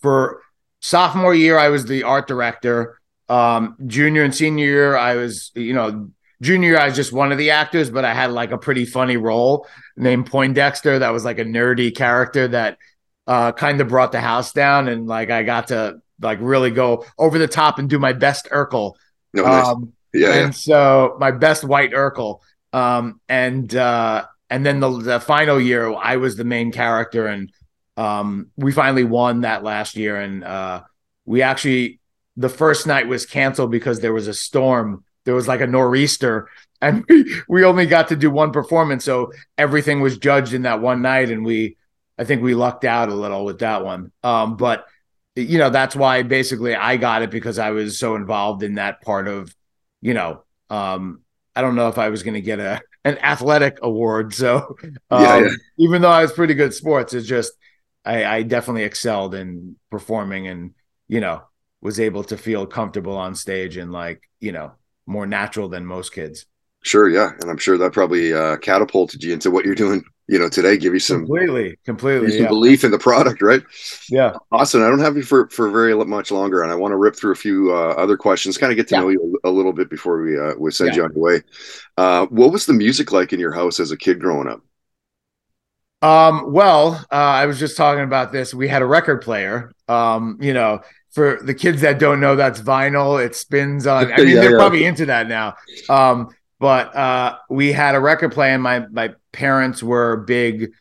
for 0.03 0.43
sophomore 0.81 1.35
year, 1.35 1.59
I 1.59 1.71
was 1.71 1.87
the 1.87 2.03
art 2.03 2.29
director. 2.29 3.01
Um, 3.31 3.77
junior 3.87 4.25
and 4.25 4.35
senior 4.35 4.65
year, 4.67 4.97
I 4.97 5.17
was, 5.17 5.53
you 5.55 5.73
know, 5.73 6.11
junior 6.43 6.71
year, 6.71 6.79
I 6.79 6.87
was 6.87 6.97
just 6.97 7.13
one 7.13 7.33
of 7.33 7.39
the 7.39 7.51
actors, 7.51 7.89
but 7.89 8.05
I 8.05 8.13
had 8.13 8.31
like 8.31 8.53
a 8.53 8.59
pretty 8.59 8.85
funny 8.85 9.17
role 9.17 9.67
named 9.97 10.27
Poindexter 10.27 10.99
that 10.99 11.11
was 11.11 11.25
like 11.25 11.39
a 11.39 11.45
nerdy 11.45 11.95
character 11.95 12.49
that 12.49 12.77
uh, 13.27 13.53
kind 13.53 13.81
of 13.81 13.89
brought 13.89 14.13
the 14.13 14.21
house 14.21 14.53
down, 14.53 14.87
and 14.87 15.07
like 15.07 15.31
I 15.31 15.45
got 15.45 15.69
to 15.69 16.03
like 16.21 16.39
really 16.41 16.71
go 16.71 17.05
over 17.19 17.39
the 17.39 17.49
top 17.49 17.79
and 17.79 17.89
do 17.89 17.99
my 17.99 18.13
best 18.13 18.49
Urkel. 18.51 18.95
No, 19.33 19.45
nice. 19.45 19.67
um, 19.67 19.93
yeah, 20.13 20.33
and 20.33 20.47
yeah. 20.47 20.51
so 20.51 21.17
my 21.21 21.31
best 21.31 21.65
white 21.65 21.93
Urkel. 21.93 22.41
Um, 22.73 23.21
and 23.29 23.75
uh, 23.75 24.27
and 24.51 24.65
then 24.65 24.81
the, 24.81 24.91
the 24.91 25.21
final 25.21 25.61
year, 25.61 25.93
I 25.95 26.17
was 26.17 26.37
the 26.37 26.45
main 26.45 26.73
character, 26.73 27.27
and 27.27 27.53
um, 27.97 28.51
we 28.57 28.73
finally 28.73 29.05
won 29.05 29.43
that 29.43 29.63
last 29.63 29.97
year. 29.97 30.17
And 30.17 30.45
uh, 30.45 30.83
we 31.25 31.43
actually, 31.43 32.01
the 32.37 32.49
first 32.49 32.87
night 32.87 33.09
was 33.09 33.27
canceled 33.27 33.71
because 33.71 34.01
there 34.01 34.13
was 34.13 34.29
a 34.29 34.35
storm. 34.35 35.05
There 35.25 35.35
was 35.35 35.49
like 35.49 35.61
a 35.61 35.67
nor'easter, 35.67 36.49
and 36.81 37.05
we, 37.09 37.35
we 37.49 37.65
only 37.65 37.87
got 37.87 38.09
to 38.09 38.17
do 38.17 38.31
one 38.31 38.53
performance, 38.53 39.05
so 39.05 39.33
everything 39.59 40.01
was 40.01 40.17
judged 40.17 40.55
in 40.55 40.63
that 40.63 40.81
one 40.81 41.03
night, 41.03 41.31
and 41.31 41.45
we, 41.45 41.77
I 42.17 42.25
think 42.25 42.43
we 42.43 42.55
lucked 42.55 42.85
out 42.85 43.09
a 43.09 43.15
little 43.15 43.45
with 43.45 43.59
that 43.59 43.85
one. 43.85 44.13
Um, 44.23 44.57
but 44.57 44.87
you 45.43 45.59
know, 45.59 45.71
that's 45.71 45.97
why 45.97 46.23
basically 46.23 46.75
I 46.75 46.97
got 46.97 47.23
it 47.23 47.31
because 47.31 47.59
I 47.59 47.71
was 47.71 47.99
so 47.99 48.15
involved 48.15 48.63
in 48.63 48.75
that 48.75 49.03
part 49.03 49.29
of, 49.29 49.55
you 50.01 50.15
know, 50.15 50.43
um, 50.71 51.23
I 51.55 51.63
don't 51.63 51.75
know 51.75 51.89
if 51.89 51.99
I 51.99 52.09
was 52.09 52.23
going 52.23 52.35
to 52.35 52.41
get 52.41 52.61
a 52.61 52.81
an 53.05 53.19
athletic 53.19 53.79
award. 53.83 54.35
So 54.35 54.77
um, 55.11 55.23
yeah, 55.23 55.39
yeah. 55.39 55.49
even 55.79 56.03
though 56.03 56.11
I 56.11 56.23
was 56.23 56.33
pretty 56.33 56.55
good 56.55 56.75
sports, 56.75 57.15
it's 57.15 57.27
just 57.27 57.53
I, 58.05 58.25
I 58.25 58.43
definitely 58.43 58.85
excelled 58.85 59.35
in 59.35 59.77
performing 59.91 60.47
and 60.49 60.75
you 61.09 61.21
know 61.21 61.43
was 61.81 62.01
able 62.01 62.25
to 62.25 62.37
feel 62.37 62.67
comfortable 62.67 63.17
on 63.17 63.35
stage 63.35 63.77
and 63.77 63.93
like 63.93 64.23
you 64.41 64.53
know 64.53 64.73
more 65.07 65.27
natural 65.27 65.69
than 65.69 65.87
most 65.87 66.13
kids. 66.13 66.47
Sure, 66.83 67.09
yeah, 67.09 67.33
and 67.41 67.51
I'm 67.51 67.59
sure 67.59 67.77
that 67.79 67.93
probably 67.93 68.33
uh, 68.33 68.57
catapulted 68.59 69.23
you 69.23 69.33
into 69.33 69.51
what 69.51 69.65
you're 69.65 69.75
doing 69.75 70.05
you 70.29 70.39
know 70.39 70.49
today 70.49 70.77
give 70.77 70.93
you 70.93 71.01
some 71.01 71.21
completely 71.21 71.77
completely 71.85 72.31
some 72.31 72.43
yeah. 72.43 72.49
belief 72.49 72.85
in 72.85 72.91
the 72.91 72.99
product 72.99 73.43
right 73.43 73.63
yeah 74.11 74.33
austin 74.53 74.83
i 74.83 74.89
don't 74.89 75.01
have 75.01 75.17
you 75.17 75.23
for 75.23 75.49
for 75.49 75.71
very 75.71 75.95
much 76.05 76.31
longer 76.31 76.63
and 76.63 76.71
i 76.71 76.75
want 76.75 76.93
to 76.93 76.97
rip 76.97 77.17
through 77.17 77.33
a 77.33 77.37
few 77.37 77.75
uh, 77.75 77.95
other 77.95 78.17
questions 78.17 78.59
kind 78.59 78.71
of 78.71 78.77
get 78.77 78.87
to 78.87 78.95
yeah. 78.95 79.01
know 79.01 79.09
you 79.09 79.41
a, 79.43 79.49
a, 79.49 79.51
little 79.51 79.73
bit 79.73 79.89
before 79.91 80.23
we 80.23 80.39
uh 80.39 80.53
we 80.59 80.71
send 80.71 80.91
yeah. 80.91 80.97
you 80.97 81.05
on 81.05 81.13
your 81.13 81.23
way 81.23 81.43
uh 81.97 82.27
what 82.27 82.53
was 82.53 82.67
the 82.67 82.73
music 82.73 83.11
like 83.11 83.33
in 83.33 83.41
your 83.41 83.53
house 83.53 83.81
as 83.81 83.91
a 83.91 83.97
kid 83.97 84.21
growing 84.21 84.47
up 84.47 84.61
um 86.03 86.53
well 86.53 86.95
uh 87.11 87.15
i 87.15 87.47
was 87.47 87.59
just 87.59 87.77
talking 87.77 88.05
about 88.05 88.31
this 88.31 88.55
we 88.55 88.69
had 88.69 88.83
a 88.83 88.87
record 88.87 89.23
player 89.23 89.73
um 89.89 90.39
you 90.41 90.53
know 90.53 90.81
for 91.11 91.41
the 91.43 91.55
kids 91.55 91.81
that 91.81 91.99
don't 91.99 92.21
know 92.21 92.37
that's 92.37 92.61
vinyl 92.61 93.25
it 93.25 93.35
spins 93.35 93.87
on 93.87 94.13
i 94.13 94.17
mean 94.25 94.37
they're 94.37 94.59
probably 94.59 94.85
into 94.85 95.07
that 95.07 95.27
now 95.27 95.57
um 95.89 96.29
but 96.61 96.95
uh, 96.95 97.39
we 97.49 97.73
had 97.73 97.95
a 97.95 98.01
record 98.01 98.33
player. 98.33 98.55
And 98.55 98.63
my 98.63 98.81
my 98.91 99.15
parents 99.33 99.83
were 99.83 100.17
big. 100.19 100.73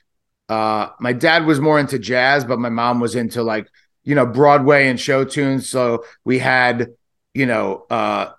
Uh, 0.50 0.90
my 1.00 1.13
dad 1.13 1.46
was 1.46 1.60
more 1.60 1.80
into 1.80 2.00
jazz, 2.00 2.46
but 2.46 2.60
my 2.60 2.70
mom 2.70 3.00
was 3.00 3.16
into 3.16 3.44
like 3.44 3.68
you 4.04 4.16
know 4.16 4.26
Broadway 4.26 4.88
and 4.88 5.00
show 5.00 5.24
tunes. 5.24 5.70
So 5.70 6.04
we 6.24 6.40
had 6.40 6.90
you 7.34 7.46
know 7.46 7.86
uh, 7.90 8.32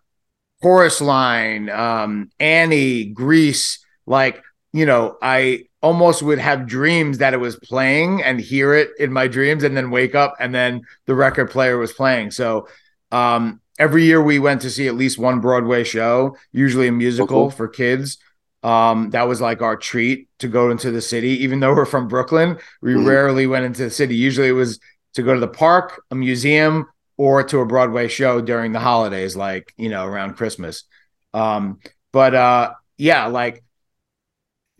Chorus 0.62 1.00
Line, 1.00 1.70
um, 1.70 2.30
Annie, 2.40 3.06
Grease. 3.06 3.84
Like 4.06 4.42
you 4.72 4.86
know, 4.86 5.16
I 5.22 5.64
almost 5.80 6.22
would 6.22 6.38
have 6.38 6.66
dreams 6.66 7.18
that 7.18 7.34
it 7.34 7.38
was 7.38 7.56
playing 7.56 8.22
and 8.22 8.40
hear 8.40 8.74
it 8.74 8.90
in 8.98 9.12
my 9.12 9.28
dreams, 9.28 9.62
and 9.62 9.76
then 9.76 9.90
wake 9.90 10.14
up 10.14 10.34
and 10.40 10.54
then 10.54 10.82
the 11.06 11.14
record 11.14 11.50
player 11.50 11.78
was 11.78 11.92
playing. 11.92 12.32
So 12.32 12.68
um, 13.12 13.60
every 13.78 14.04
year 14.04 14.22
we 14.22 14.38
went 14.38 14.62
to 14.62 14.70
see 14.70 14.88
at 14.88 14.94
least 14.94 15.18
one 15.18 15.40
Broadway 15.40 15.84
show, 15.84 16.36
usually 16.52 16.88
a 16.88 16.92
musical 16.92 17.44
oh, 17.44 17.50
for 17.50 17.68
kids. 17.68 18.18
Um, 18.62 19.10
that 19.10 19.28
was 19.28 19.40
like 19.40 19.62
our 19.62 19.76
treat 19.76 20.28
to 20.40 20.48
go 20.48 20.70
into 20.70 20.90
the 20.90 21.00
city. 21.00 21.42
Even 21.44 21.60
though 21.60 21.74
we're 21.74 21.84
from 21.84 22.08
Brooklyn, 22.08 22.58
we 22.82 22.94
mm-hmm. 22.94 23.06
rarely 23.06 23.46
went 23.46 23.64
into 23.64 23.84
the 23.84 23.90
city. 23.90 24.16
Usually 24.16 24.48
it 24.48 24.52
was 24.52 24.80
to 25.14 25.22
go 25.22 25.34
to 25.34 25.40
the 25.40 25.48
park, 25.48 26.02
a 26.10 26.14
museum, 26.14 26.86
or 27.16 27.42
to 27.42 27.60
a 27.60 27.66
Broadway 27.66 28.08
show 28.08 28.40
during 28.40 28.72
the 28.72 28.80
holidays, 28.80 29.36
like 29.36 29.72
you 29.76 29.88
know, 29.88 30.04
around 30.04 30.34
Christmas. 30.34 30.84
Um, 31.32 31.78
but 32.12 32.34
uh, 32.34 32.74
yeah, 32.96 33.26
like 33.26 33.62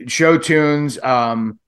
show 0.07 0.39
tunes, 0.39 0.99
um, 1.03 1.59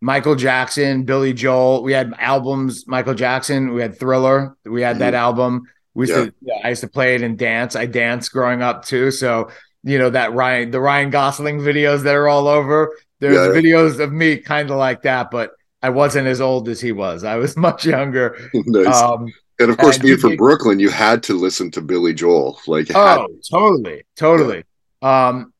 Michael 0.00 0.34
Jackson, 0.34 1.04
Billy 1.04 1.32
Joel. 1.32 1.82
We 1.82 1.92
had 1.92 2.12
albums, 2.18 2.86
Michael 2.86 3.14
Jackson, 3.14 3.72
we 3.72 3.80
had 3.80 3.98
Thriller, 3.98 4.56
we 4.64 4.82
had 4.82 4.92
mm-hmm. 4.92 5.00
that 5.00 5.14
album. 5.14 5.62
We 5.94 6.08
yeah. 6.08 6.16
to, 6.16 6.34
yeah, 6.40 6.54
I 6.64 6.70
used 6.70 6.80
to 6.80 6.88
play 6.88 7.14
it 7.14 7.22
and 7.22 7.38
dance. 7.38 7.76
I 7.76 7.86
danced 7.86 8.32
growing 8.32 8.62
up 8.62 8.84
too. 8.84 9.10
So, 9.10 9.50
you 9.82 9.98
know, 9.98 10.10
that 10.10 10.32
Ryan, 10.32 10.70
the 10.70 10.80
Ryan 10.80 11.10
Gosling 11.10 11.60
videos 11.60 12.02
that 12.02 12.14
are 12.14 12.28
all 12.28 12.48
over, 12.48 12.96
there's 13.20 13.36
yeah. 13.36 13.60
videos 13.60 14.00
of 14.00 14.12
me 14.12 14.38
kind 14.38 14.70
of 14.70 14.76
like 14.76 15.02
that, 15.02 15.30
but 15.30 15.52
I 15.82 15.90
wasn't 15.90 16.26
as 16.28 16.40
old 16.40 16.68
as 16.68 16.80
he 16.80 16.92
was. 16.92 17.24
I 17.24 17.36
was 17.36 17.56
much 17.58 17.86
younger. 17.86 18.50
nice. 18.54 19.00
Um, 19.00 19.32
and 19.60 19.70
of 19.70 19.76
course, 19.76 19.96
and 19.96 20.04
being 20.04 20.18
from 20.18 20.36
Brooklyn, 20.36 20.80
you 20.80 20.88
had 20.88 21.22
to 21.24 21.34
listen 21.34 21.70
to 21.72 21.80
Billy 21.80 22.12
Joel. 22.12 22.58
Like, 22.66 22.88
oh, 22.94 23.28
totally, 23.48 24.02
totally. 24.16 24.64
Yeah. 25.00 25.28
Um, 25.28 25.52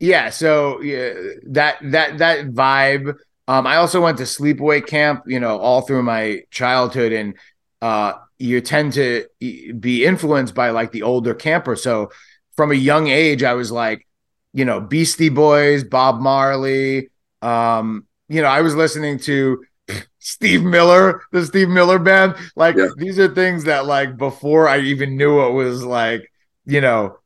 yeah. 0.00 0.30
So 0.30 0.80
yeah, 0.80 1.12
that 1.48 1.78
that 1.82 2.18
that 2.18 2.46
vibe. 2.46 3.18
Um, 3.48 3.66
I 3.66 3.76
also 3.76 4.00
went 4.00 4.18
to 4.18 4.24
sleepaway 4.24 4.86
camp. 4.86 5.24
You 5.26 5.38
know, 5.38 5.58
all 5.58 5.82
through 5.82 6.02
my 6.02 6.44
childhood, 6.50 7.12
and 7.12 7.34
uh, 7.82 8.14
you 8.42 8.60
tend 8.60 8.92
to 8.94 9.24
be 9.40 10.04
influenced 10.04 10.52
by 10.52 10.70
like 10.70 10.90
the 10.90 11.02
older 11.02 11.32
camper. 11.32 11.76
So 11.76 12.10
from 12.56 12.72
a 12.72 12.74
young 12.74 13.06
age, 13.06 13.44
I 13.44 13.54
was 13.54 13.70
like, 13.70 14.06
you 14.52 14.64
know, 14.64 14.80
Beastie 14.80 15.28
Boys, 15.28 15.84
Bob 15.84 16.20
Marley. 16.20 17.10
Um, 17.40 18.06
you 18.28 18.42
know, 18.42 18.48
I 18.48 18.62
was 18.62 18.74
listening 18.74 19.20
to 19.20 19.62
Steve 20.18 20.64
Miller, 20.64 21.22
the 21.30 21.46
Steve 21.46 21.68
Miller 21.68 22.00
band. 22.00 22.34
Like 22.56 22.76
yeah. 22.76 22.88
these 22.96 23.16
are 23.20 23.32
things 23.32 23.64
that 23.64 23.86
like 23.86 24.16
before 24.16 24.68
I 24.68 24.80
even 24.80 25.16
knew 25.16 25.40
it 25.46 25.52
was 25.52 25.84
like, 25.84 26.28
you 26.66 26.80
know, 26.80 27.18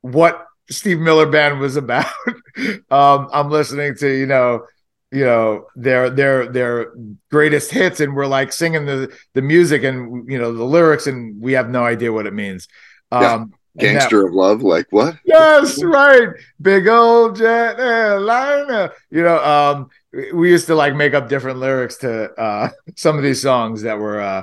what 0.00 0.44
Steve 0.70 0.98
Miller 0.98 1.26
band 1.26 1.60
was 1.60 1.76
about. 1.76 2.12
um, 2.90 3.28
I'm 3.32 3.48
listening 3.48 3.94
to, 3.98 4.08
you 4.08 4.26
know, 4.26 4.66
you 5.12 5.24
know 5.24 5.66
their 5.76 6.10
their 6.10 6.50
their 6.50 6.92
greatest 7.30 7.70
hits 7.70 8.00
and 8.00 8.14
we're 8.14 8.26
like 8.26 8.52
singing 8.52 8.86
the 8.86 9.14
the 9.34 9.42
music 9.42 9.84
and 9.84 10.30
you 10.30 10.38
know 10.38 10.52
the 10.52 10.64
lyrics 10.64 11.06
and 11.06 11.40
we 11.40 11.52
have 11.52 11.70
no 11.70 11.84
idea 11.84 12.12
what 12.12 12.26
it 12.26 12.34
means. 12.34 12.68
Um 13.12 13.52
gangster 13.78 14.22
that, 14.22 14.28
of 14.28 14.32
love 14.32 14.62
like 14.62 14.86
what? 14.90 15.16
Yes 15.24 15.82
right. 15.82 16.28
Big 16.60 16.88
old 16.88 17.36
jet 17.36 17.78
airliner. 17.78 18.92
You 19.10 19.22
know 19.22 19.42
um 19.44 19.88
we 20.34 20.50
used 20.50 20.66
to 20.66 20.74
like 20.74 20.94
make 20.94 21.14
up 21.14 21.28
different 21.28 21.60
lyrics 21.60 21.96
to 21.98 22.32
uh 22.32 22.70
some 22.96 23.16
of 23.16 23.22
these 23.22 23.40
songs 23.40 23.82
that 23.82 23.98
were 23.98 24.20
uh 24.20 24.42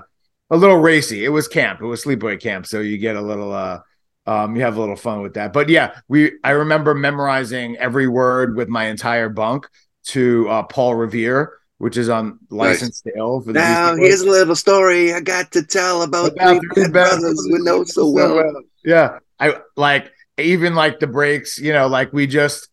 a 0.50 0.56
little 0.58 0.78
racy. 0.78 1.26
It 1.26 1.30
was 1.30 1.48
camp. 1.48 1.82
It 1.82 1.86
was 1.86 2.06
sleepaway 2.06 2.40
camp 2.40 2.68
so 2.68 2.80
you 2.80 2.98
get 2.98 3.16
a 3.18 3.22
little 3.22 3.52
uh 3.52 3.80
um, 4.26 4.56
you 4.56 4.62
have 4.62 4.78
a 4.78 4.80
little 4.80 4.96
fun 4.96 5.22
with 5.22 5.34
that. 5.34 5.52
But 5.52 5.68
yeah, 5.68 6.00
we 6.08 6.32
I 6.46 6.52
remember 6.52 6.96
memorizing 6.96 7.76
every 7.76 8.08
word 8.08 8.56
with 8.56 8.70
my 8.70 8.86
entire 8.86 9.28
bunk 9.28 9.68
to 10.08 10.48
uh, 10.50 10.64
Paul 10.64 10.96
Revere, 10.96 11.54
which 11.78 11.98
is 11.98 12.10
on 12.10 12.40
License 12.50 13.02
to 13.02 13.12
Ill. 13.16 13.42
For 13.42 13.54
the 13.54 13.60
Now 13.60 13.96
here's 13.96 14.22
a 14.22 14.30
little 14.30 14.56
story 14.56 15.14
I 15.14 15.20
got 15.20 15.52
to 15.54 15.64
tell 15.64 16.02
about 16.02 16.32
three 16.40 16.60
three 16.74 16.84
bad 16.84 16.94
bad 16.94 17.10
brothers 17.20 17.48
we 17.52 17.60
know 17.60 17.84
so 17.84 18.10
well. 18.10 18.44
Yeah, 18.86 19.20
I 19.40 19.56
like 19.76 20.12
even 20.38 20.76
like 20.76 21.00
the 21.00 21.08
breaks. 21.08 21.60
You 21.60 21.74
know, 21.74 21.88
like 21.88 22.14
we 22.14 22.28
just 22.28 22.70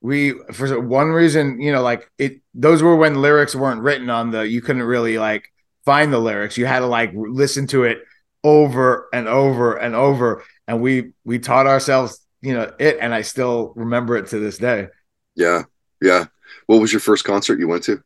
we 0.00 0.34
for 0.52 0.80
one 0.80 1.08
reason, 1.08 1.60
you 1.60 1.72
know, 1.72 1.82
like 1.82 2.10
it. 2.18 2.40
Those 2.54 2.82
were 2.82 2.96
when 2.96 3.22
lyrics 3.22 3.54
weren't 3.54 3.82
written 3.82 4.10
on 4.10 4.30
the. 4.30 4.46
You 4.46 4.60
couldn't 4.60 4.82
really 4.82 5.18
like 5.18 5.50
find 5.84 6.12
the 6.12 6.18
lyrics. 6.18 6.58
You 6.58 6.66
had 6.66 6.80
to 6.80 6.86
like 6.86 7.12
listen 7.14 7.66
to 7.68 7.84
it 7.84 7.98
over 8.44 9.08
and 9.12 9.28
over 9.28 9.76
and 9.76 9.94
over, 9.94 10.44
and 10.66 10.80
we 10.80 11.12
we 11.24 11.38
taught 11.38 11.66
ourselves, 11.66 12.20
you 12.40 12.54
know, 12.54 12.72
it, 12.78 12.98
and 13.00 13.14
I 13.14 13.22
still 13.22 13.72
remember 13.76 14.16
it 14.16 14.28
to 14.28 14.38
this 14.38 14.58
day. 14.58 14.88
Yeah, 15.36 15.62
yeah. 16.00 16.26
What 16.66 16.80
was 16.80 16.92
your 16.92 17.00
first 17.00 17.24
concert 17.24 17.58
you 17.58 17.68
went 17.68 17.84
to? 17.84 18.02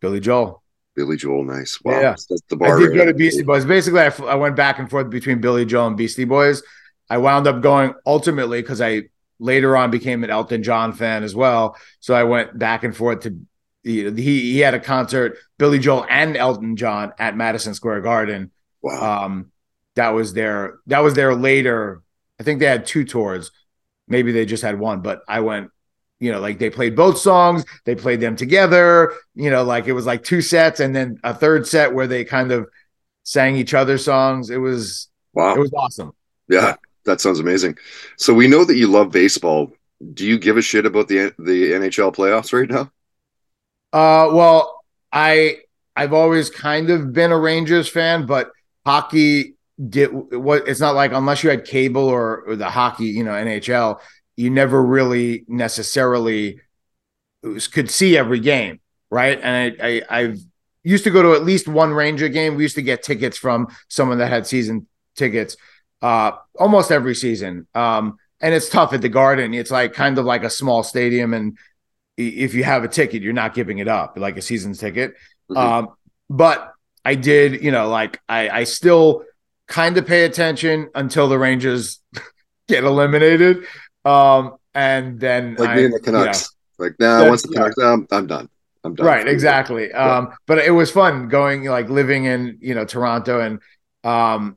Billy 0.00 0.20
Joel. 0.20 0.62
Billy 0.96 1.16
Joel. 1.16 1.44
Nice. 1.44 1.80
Wow. 1.82 2.00
Yeah. 2.00 2.10
That's 2.10 2.26
the 2.48 2.56
I 2.56 2.58
bar. 2.58 2.78
did 2.78 2.88
right 2.88 2.96
go 2.96 3.04
to. 3.06 3.14
Beastie 3.14 3.42
Boys. 3.42 3.64
Basically, 3.64 4.00
I, 4.00 4.06
f- 4.06 4.22
I 4.22 4.34
went 4.34 4.56
back 4.56 4.78
and 4.78 4.88
forth 4.90 5.10
between 5.10 5.40
Billy 5.40 5.64
Joel 5.64 5.88
and 5.88 5.96
Beastie 5.96 6.24
Boys. 6.24 6.62
I 7.08 7.18
wound 7.18 7.46
up 7.46 7.60
going 7.60 7.94
ultimately 8.06 8.62
because 8.62 8.80
I 8.80 9.04
later 9.38 9.76
on 9.76 9.90
became 9.90 10.22
an 10.24 10.30
Elton 10.30 10.62
John 10.62 10.92
fan 10.92 11.22
as 11.22 11.34
well. 11.34 11.76
So 12.00 12.14
I 12.14 12.24
went 12.24 12.58
back 12.58 12.84
and 12.84 12.96
forth 12.96 13.20
to 13.20 13.38
he 13.82 14.10
he 14.10 14.58
had 14.58 14.74
a 14.74 14.80
concert 14.80 15.38
Billy 15.58 15.78
Joel 15.78 16.06
and 16.08 16.36
Elton 16.36 16.76
John 16.76 17.12
at 17.18 17.36
Madison 17.36 17.74
Square 17.74 18.02
Garden. 18.02 18.50
Wow. 18.82 19.24
Um, 19.24 19.52
that 19.96 20.10
was 20.10 20.34
their 20.34 20.78
that 20.86 21.00
was 21.00 21.14
their 21.14 21.34
later. 21.34 22.02
I 22.38 22.42
think 22.42 22.60
they 22.60 22.66
had 22.66 22.86
two 22.86 23.04
tours. 23.04 23.50
Maybe 24.06 24.32
they 24.32 24.44
just 24.46 24.62
had 24.62 24.78
one, 24.78 25.00
but 25.00 25.22
I 25.28 25.40
went. 25.40 25.70
You 26.20 26.32
know, 26.32 26.40
like 26.40 26.58
they 26.58 26.70
played 26.70 26.94
both 26.94 27.18
songs. 27.18 27.64
They 27.84 27.94
played 27.94 28.20
them 28.20 28.36
together. 28.36 29.14
You 29.34 29.50
know, 29.50 29.64
like 29.64 29.86
it 29.86 29.92
was 29.92 30.06
like 30.06 30.22
two 30.22 30.42
sets 30.42 30.80
and 30.80 30.94
then 30.94 31.18
a 31.24 31.34
third 31.34 31.66
set 31.66 31.92
where 31.92 32.06
they 32.06 32.24
kind 32.24 32.52
of 32.52 32.68
sang 33.24 33.56
each 33.56 33.74
other's 33.74 34.04
songs. 34.04 34.50
It 34.50 34.58
was 34.58 35.08
wow. 35.32 35.54
it 35.54 35.58
was 35.58 35.72
awesome. 35.72 36.12
yeah. 36.48 36.76
That 37.06 37.20
sounds 37.20 37.40
amazing. 37.40 37.78
So 38.18 38.34
we 38.34 38.46
know 38.46 38.64
that 38.64 38.76
you 38.76 38.86
love 38.86 39.10
baseball. 39.10 39.72
Do 40.12 40.26
you 40.26 40.38
give 40.38 40.56
a 40.56 40.62
shit 40.62 40.86
about 40.86 41.08
the 41.08 41.34
the 41.38 41.72
NHL 41.72 42.14
playoffs 42.14 42.52
right 42.52 42.68
now? 42.68 42.90
Uh, 43.92 44.30
well, 44.32 44.80
I 45.12 45.58
I've 45.96 46.12
always 46.12 46.50
kind 46.50 46.90
of 46.90 47.12
been 47.12 47.32
a 47.32 47.38
Rangers 47.38 47.88
fan, 47.88 48.26
but 48.26 48.50
hockey 48.86 49.54
did 49.88 50.08
what 50.08 50.68
it's 50.68 50.80
not 50.80 50.94
like 50.94 51.12
unless 51.12 51.42
you 51.42 51.50
had 51.50 51.64
cable 51.64 52.06
or, 52.06 52.42
or 52.42 52.56
the 52.56 52.68
hockey, 52.68 53.06
you 53.06 53.24
know, 53.24 53.32
NHL, 53.32 53.98
you 54.40 54.50
never 54.50 54.82
really 54.82 55.44
necessarily 55.48 56.60
could 57.72 57.90
see 57.90 58.16
every 58.16 58.40
game, 58.40 58.80
right? 59.10 59.38
And 59.42 59.76
I, 59.80 59.86
I 59.86 60.02
I've 60.20 60.38
used 60.82 61.04
to 61.04 61.10
go 61.10 61.22
to 61.22 61.32
at 61.34 61.44
least 61.44 61.68
one 61.68 61.92
Ranger 61.92 62.28
game. 62.28 62.54
We 62.56 62.62
used 62.64 62.76
to 62.76 62.82
get 62.82 63.02
tickets 63.02 63.36
from 63.36 63.68
someone 63.88 64.18
that 64.18 64.28
had 64.28 64.46
season 64.46 64.86
tickets 65.16 65.56
uh 66.02 66.32
almost 66.58 66.90
every 66.90 67.14
season. 67.14 67.66
Um 67.74 68.16
and 68.40 68.54
it's 68.54 68.70
tough 68.70 68.92
at 68.94 69.02
the 69.02 69.08
Garden. 69.08 69.52
It's 69.52 69.70
like 69.70 69.92
kind 69.92 70.18
of 70.18 70.24
like 70.24 70.44
a 70.44 70.50
small 70.50 70.82
stadium 70.82 71.34
and 71.34 71.58
if 72.16 72.54
you 72.54 72.64
have 72.64 72.84
a 72.84 72.88
ticket, 72.88 73.22
you're 73.22 73.32
not 73.32 73.54
giving 73.54 73.78
it 73.78 73.88
up 73.88 74.18
like 74.18 74.36
a 74.36 74.42
season 74.42 74.74
ticket. 74.74 75.14
Mhm. 75.50 75.56
Um, 75.56 75.88
but 76.28 76.72
I 77.04 77.14
did, 77.14 77.62
you 77.62 77.70
know, 77.70 77.88
like 77.88 78.20
I, 78.28 78.48
I 78.50 78.64
still 78.64 79.24
kind 79.66 79.96
of 79.96 80.06
pay 80.06 80.24
attention 80.24 80.90
until 80.94 81.28
the 81.28 81.38
Rangers 81.38 82.00
get 82.68 82.84
eliminated. 82.84 83.64
Um, 84.04 84.56
and 84.74 85.18
then 85.20 85.56
like 85.56 85.70
I, 85.70 85.72
and 85.72 85.78
the 85.78 85.82
you 86.06 86.12
know, 86.12 86.20
Canucks. 86.20 86.50
Like, 86.78 86.92
nah, 86.98 87.18
That's- 87.18 87.28
once 87.30 87.42
the 87.42 87.48
yeah. 87.52 87.58
Canucks, 87.60 87.78
I'm, 87.78 88.06
I'm 88.10 88.26
done. 88.26 88.48
I'm 88.82 88.94
done. 88.94 89.06
right, 89.06 89.28
exactly. 89.28 89.92
Um, 89.92 90.32
but 90.46 90.58
it 90.58 90.70
was 90.70 90.90
fun 90.90 91.28
going 91.28 91.64
like 91.64 91.90
living 91.90 92.24
in 92.24 92.58
you 92.60 92.74
know 92.74 92.84
Toronto 92.84 93.40
and 93.40 93.60
um 94.04 94.56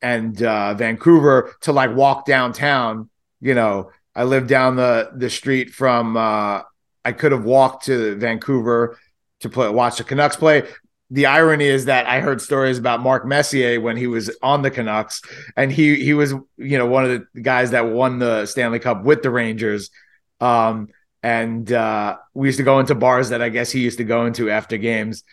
and 0.00 0.40
uh, 0.42 0.74
Vancouver 0.74 1.54
to 1.62 1.72
like 1.72 1.94
walk 1.94 2.24
downtown. 2.26 3.10
You 3.40 3.54
know, 3.54 3.90
I 4.14 4.24
lived 4.24 4.48
down 4.48 4.76
the 4.76 5.10
the 5.16 5.30
street 5.30 5.70
from. 5.70 6.16
uh 6.16 6.62
I 7.06 7.12
could 7.12 7.32
have 7.32 7.44
walked 7.44 7.84
to 7.84 8.16
Vancouver 8.16 8.98
to 9.40 9.50
play 9.50 9.68
watch 9.68 9.98
the 9.98 10.04
Canucks 10.04 10.36
play. 10.36 10.62
The 11.10 11.26
irony 11.26 11.66
is 11.66 11.84
that 11.84 12.06
I 12.06 12.20
heard 12.20 12.40
stories 12.40 12.78
about 12.78 13.00
Mark 13.00 13.26
Messier 13.26 13.80
when 13.80 13.96
he 13.96 14.06
was 14.06 14.34
on 14.42 14.62
the 14.62 14.70
Canucks, 14.70 15.20
and 15.56 15.70
he 15.70 16.02
he 16.02 16.14
was 16.14 16.32
you 16.56 16.78
know 16.78 16.86
one 16.86 17.04
of 17.04 17.10
the 17.34 17.40
guys 17.40 17.70
that 17.72 17.86
won 17.88 18.18
the 18.18 18.46
Stanley 18.46 18.78
Cup 18.78 19.04
with 19.04 19.22
the 19.22 19.30
Rangers. 19.30 19.90
Um, 20.40 20.88
and 21.22 21.70
uh, 21.72 22.16
we 22.34 22.48
used 22.48 22.58
to 22.58 22.64
go 22.64 22.80
into 22.80 22.94
bars 22.94 23.30
that 23.30 23.42
I 23.42 23.48
guess 23.48 23.70
he 23.70 23.80
used 23.80 23.98
to 23.98 24.04
go 24.04 24.26
into 24.26 24.50
after 24.50 24.76
games. 24.76 25.24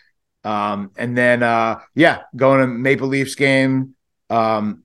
Um, 0.44 0.90
and 0.96 1.16
then 1.16 1.42
uh, 1.42 1.80
yeah, 1.94 2.22
going 2.36 2.60
to 2.60 2.66
Maple 2.66 3.08
Leafs 3.08 3.34
game. 3.34 3.94
Um, 4.30 4.82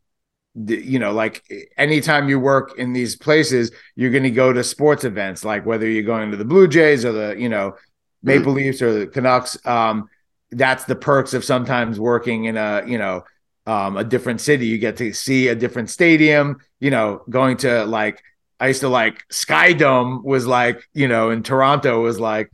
the- 0.56 0.82
you 0.84 1.00
know, 1.00 1.12
like 1.14 1.44
anytime 1.78 2.30
you 2.30 2.40
work 2.40 2.78
in 2.78 2.94
these 2.94 3.16
places, 3.16 3.72
you're 3.96 4.12
going 4.12 4.24
to 4.24 4.32
go 4.32 4.52
to 4.54 4.64
sports 4.64 5.04
events, 5.04 5.44
like 5.46 5.66
whether 5.66 5.88
you're 5.88 6.04
going 6.04 6.32
to 6.32 6.38
the 6.38 6.46
Blue 6.46 6.68
Jays 6.68 7.06
or 7.06 7.12
the 7.12 7.36
you 7.38 7.50
know 7.50 7.76
Maple 8.24 8.54
Leafs 8.54 8.82
or 8.82 9.00
the 9.00 9.08
Canucks. 9.08 9.58
Um, 9.66 10.10
that's 10.52 10.86
the 10.86 10.96
perks 10.96 11.34
of 11.34 11.44
sometimes 11.44 12.00
working 12.00 12.46
in 12.46 12.58
a 12.58 12.84
you 12.88 12.98
know 12.98 13.24
um, 13.66 13.98
a 13.98 14.04
different 14.04 14.42
city. 14.42 14.68
You 14.68 14.78
get 14.78 14.98
to 14.98 15.14
see 15.14 15.50
a 15.50 15.56
different 15.56 15.90
stadium. 15.90 16.58
You 16.80 16.92
know, 16.92 17.24
going 17.30 17.58
to 17.58 17.86
like 17.86 18.22
I 18.60 18.68
used 18.68 18.82
to 18.82 18.90
like 18.90 19.24
Sky 19.30 19.74
Dome 19.74 20.24
was 20.24 20.48
like 20.48 20.88
you 20.94 21.08
know 21.08 21.30
in 21.30 21.44
Toronto 21.44 22.02
was 22.02 22.20
like 22.20 22.52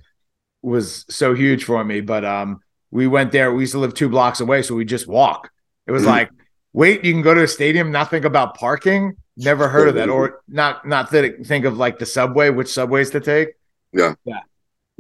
was 0.62 1.06
so 1.10 1.34
huge 1.34 1.66
for 1.66 1.84
me. 1.84 2.02
But 2.02 2.26
um, 2.26 2.62
we 2.90 3.08
went 3.08 3.32
there. 3.32 3.54
We 3.54 3.64
used 3.64 3.74
to 3.74 3.80
live 3.80 3.94
two 3.94 4.10
blocks 4.10 4.40
away, 4.40 4.64
so 4.64 4.76
we 4.76 4.86
just 4.86 5.08
walk. 5.08 5.52
It 5.86 5.92
was 5.92 6.06
like, 6.06 6.32
wait, 6.74 7.04
you 7.04 7.12
can 7.14 7.22
go 7.22 7.34
to 7.34 7.44
a 7.44 7.48
stadium, 7.48 7.92
not 7.92 8.10
think 8.10 8.26
about 8.26 8.56
parking. 8.56 9.18
Never 9.36 9.68
heard 9.68 9.88
of 9.88 9.96
that, 9.96 10.10
or 10.10 10.42
not 10.48 10.88
not 10.88 11.10
th- 11.10 11.46
think 11.46 11.66
of 11.66 11.78
like 11.78 12.00
the 12.00 12.06
subway, 12.06 12.50
which 12.50 12.70
subways 12.72 13.10
to 13.12 13.20
take. 13.20 13.50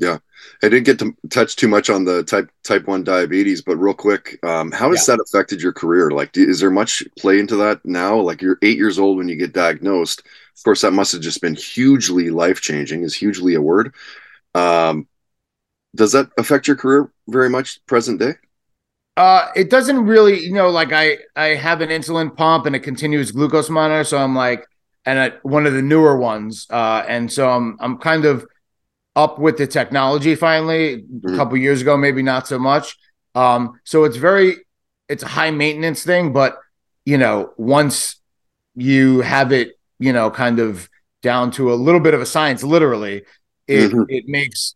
I 0.02 0.70
didn't 0.70 0.86
get 0.86 1.00
to 1.00 1.16
touch 1.30 1.56
too 1.56 1.68
much 1.68 1.90
on 1.90 2.04
the 2.04 2.24
type 2.24 2.50
type 2.64 2.88
one 2.88 3.04
diabetes, 3.04 3.62
but 3.62 3.78
real 3.78 3.94
quick, 3.94 4.40
um, 4.44 4.72
how 4.72 4.90
has 4.92 5.06
that 5.06 5.20
affected 5.20 5.62
your 5.62 5.74
career? 5.74 6.12
Like, 6.12 6.32
do, 6.32 6.48
is 6.48 6.60
there 6.60 6.72
much 6.72 7.04
play 7.18 7.40
into 7.40 7.56
that 7.58 7.86
now? 7.86 8.18
Like, 8.20 8.42
you're 8.42 8.58
eight 8.62 8.78
years 8.78 8.98
old 8.98 9.18
when 9.18 9.30
you 9.30 9.36
get 9.36 9.54
diagnosed. 9.54 10.22
Of 10.58 10.64
course, 10.64 10.82
that 10.82 10.92
must 10.92 11.12
have 11.12 11.22
just 11.22 11.42
been 11.42 11.56
hugely 11.56 12.30
life 12.30 12.62
changing. 12.62 13.04
Is 13.04 13.16
hugely 13.16 13.56
a 13.56 13.62
word? 13.62 13.94
Um, 14.56 15.08
does 15.96 16.12
that 16.14 16.30
affect 16.38 16.68
your 16.68 16.78
career 16.78 17.12
very 17.28 17.50
much 17.50 17.86
present 17.86 18.20
day? 18.20 18.34
Uh, 19.16 19.50
it 19.56 19.70
doesn't 19.70 20.06
really, 20.06 20.40
you 20.44 20.54
know, 20.54 20.70
like 20.70 20.92
I 20.92 21.20
I 21.36 21.50
have 21.50 21.82
an 21.82 21.90
insulin 21.90 22.36
pump 22.36 22.66
and 22.66 22.76
a 22.76 22.80
continuous 22.80 23.32
glucose 23.32 23.70
monitor, 23.70 24.04
so 24.04 24.18
I'm 24.18 24.36
like, 24.36 24.68
and 25.06 25.34
one 25.44 25.68
of 25.68 25.74
the 25.74 25.84
newer 25.84 26.18
ones, 26.18 26.66
uh, 26.72 27.04
and 27.08 27.32
so 27.32 27.50
I'm 27.50 27.78
I'm 27.80 27.98
kind 28.00 28.26
of 28.26 28.48
up 29.16 29.40
with 29.40 29.58
the 29.58 29.68
technology 29.68 30.36
finally. 30.36 30.94
A 30.94 30.98
Mhm. 30.98 31.36
couple 31.36 31.58
years 31.58 31.82
ago, 31.82 31.98
maybe 31.98 32.24
not 32.24 32.48
so 32.48 32.58
much. 32.60 32.98
Um, 33.36 33.80
so 33.84 34.04
it's 34.04 34.18
very, 34.18 34.58
it's 35.10 35.24
a 35.24 35.28
high 35.28 35.52
maintenance 35.52 36.04
thing, 36.04 36.34
but 36.34 36.58
you 37.06 37.18
know, 37.18 37.54
once 37.58 38.20
you 38.76 39.22
have 39.22 39.52
it, 39.52 39.78
you 40.00 40.14
know, 40.14 40.32
kind 40.32 40.60
of 40.60 40.90
down 41.22 41.52
to 41.52 41.74
a 41.74 41.76
little 41.76 42.00
bit 42.00 42.14
of 42.14 42.22
a 42.22 42.26
science, 42.26 42.64
literally, 42.64 43.24
it 43.68 43.92
Mhm. 43.92 44.06
it 44.10 44.26
makes 44.28 44.76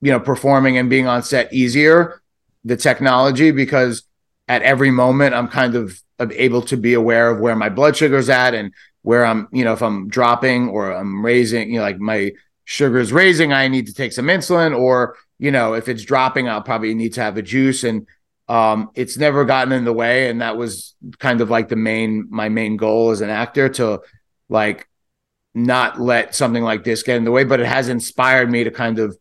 you 0.00 0.10
know 0.12 0.20
performing 0.20 0.78
and 0.78 0.88
being 0.88 1.06
on 1.06 1.22
set 1.22 1.52
easier 1.52 2.22
the 2.64 2.76
technology 2.76 3.50
because 3.50 4.04
at 4.48 4.62
every 4.62 4.90
moment 4.90 5.34
I'm 5.34 5.48
kind 5.48 5.74
of 5.74 6.00
of 6.18 6.30
able 6.32 6.62
to 6.62 6.76
be 6.76 6.94
aware 6.94 7.30
of 7.30 7.40
where 7.40 7.56
my 7.56 7.68
blood 7.70 7.96
sugar's 7.96 8.28
at 8.28 8.54
and 8.54 8.72
where 9.02 9.24
I'm, 9.24 9.48
you 9.52 9.64
know, 9.64 9.72
if 9.72 9.82
I'm 9.82 10.08
dropping 10.08 10.68
or 10.68 10.92
I'm 10.92 11.24
raising, 11.24 11.70
you 11.70 11.76
know, 11.76 11.82
like 11.82 11.98
my 11.98 12.32
sugar's 12.70 13.12
raising, 13.12 13.52
I 13.52 13.66
need 13.66 13.88
to 13.88 13.94
take 13.94 14.12
some 14.12 14.26
insulin, 14.26 14.78
or 14.78 15.16
you 15.40 15.50
know, 15.50 15.74
if 15.74 15.88
it's 15.88 16.04
dropping, 16.04 16.48
I'll 16.48 16.62
probably 16.62 16.94
need 16.94 17.14
to 17.14 17.20
have 17.20 17.36
a 17.36 17.42
juice. 17.42 17.82
And 17.82 18.06
um, 18.48 18.90
it's 18.94 19.16
never 19.16 19.44
gotten 19.44 19.72
in 19.72 19.84
the 19.84 19.92
way. 19.92 20.30
And 20.30 20.40
that 20.40 20.56
was 20.56 20.94
kind 21.18 21.40
of 21.40 21.50
like 21.50 21.68
the 21.68 21.76
main 21.76 22.28
my 22.30 22.48
main 22.48 22.76
goal 22.76 23.10
as 23.10 23.22
an 23.22 23.30
actor 23.30 23.68
to 23.70 24.02
like 24.48 24.88
not 25.52 26.00
let 26.00 26.36
something 26.36 26.62
like 26.62 26.84
this 26.84 27.02
get 27.02 27.16
in 27.16 27.24
the 27.24 27.32
way. 27.32 27.42
But 27.42 27.58
it 27.58 27.66
has 27.66 27.88
inspired 27.88 28.48
me 28.48 28.62
to 28.62 28.70
kind 28.70 29.00
of 29.00 29.18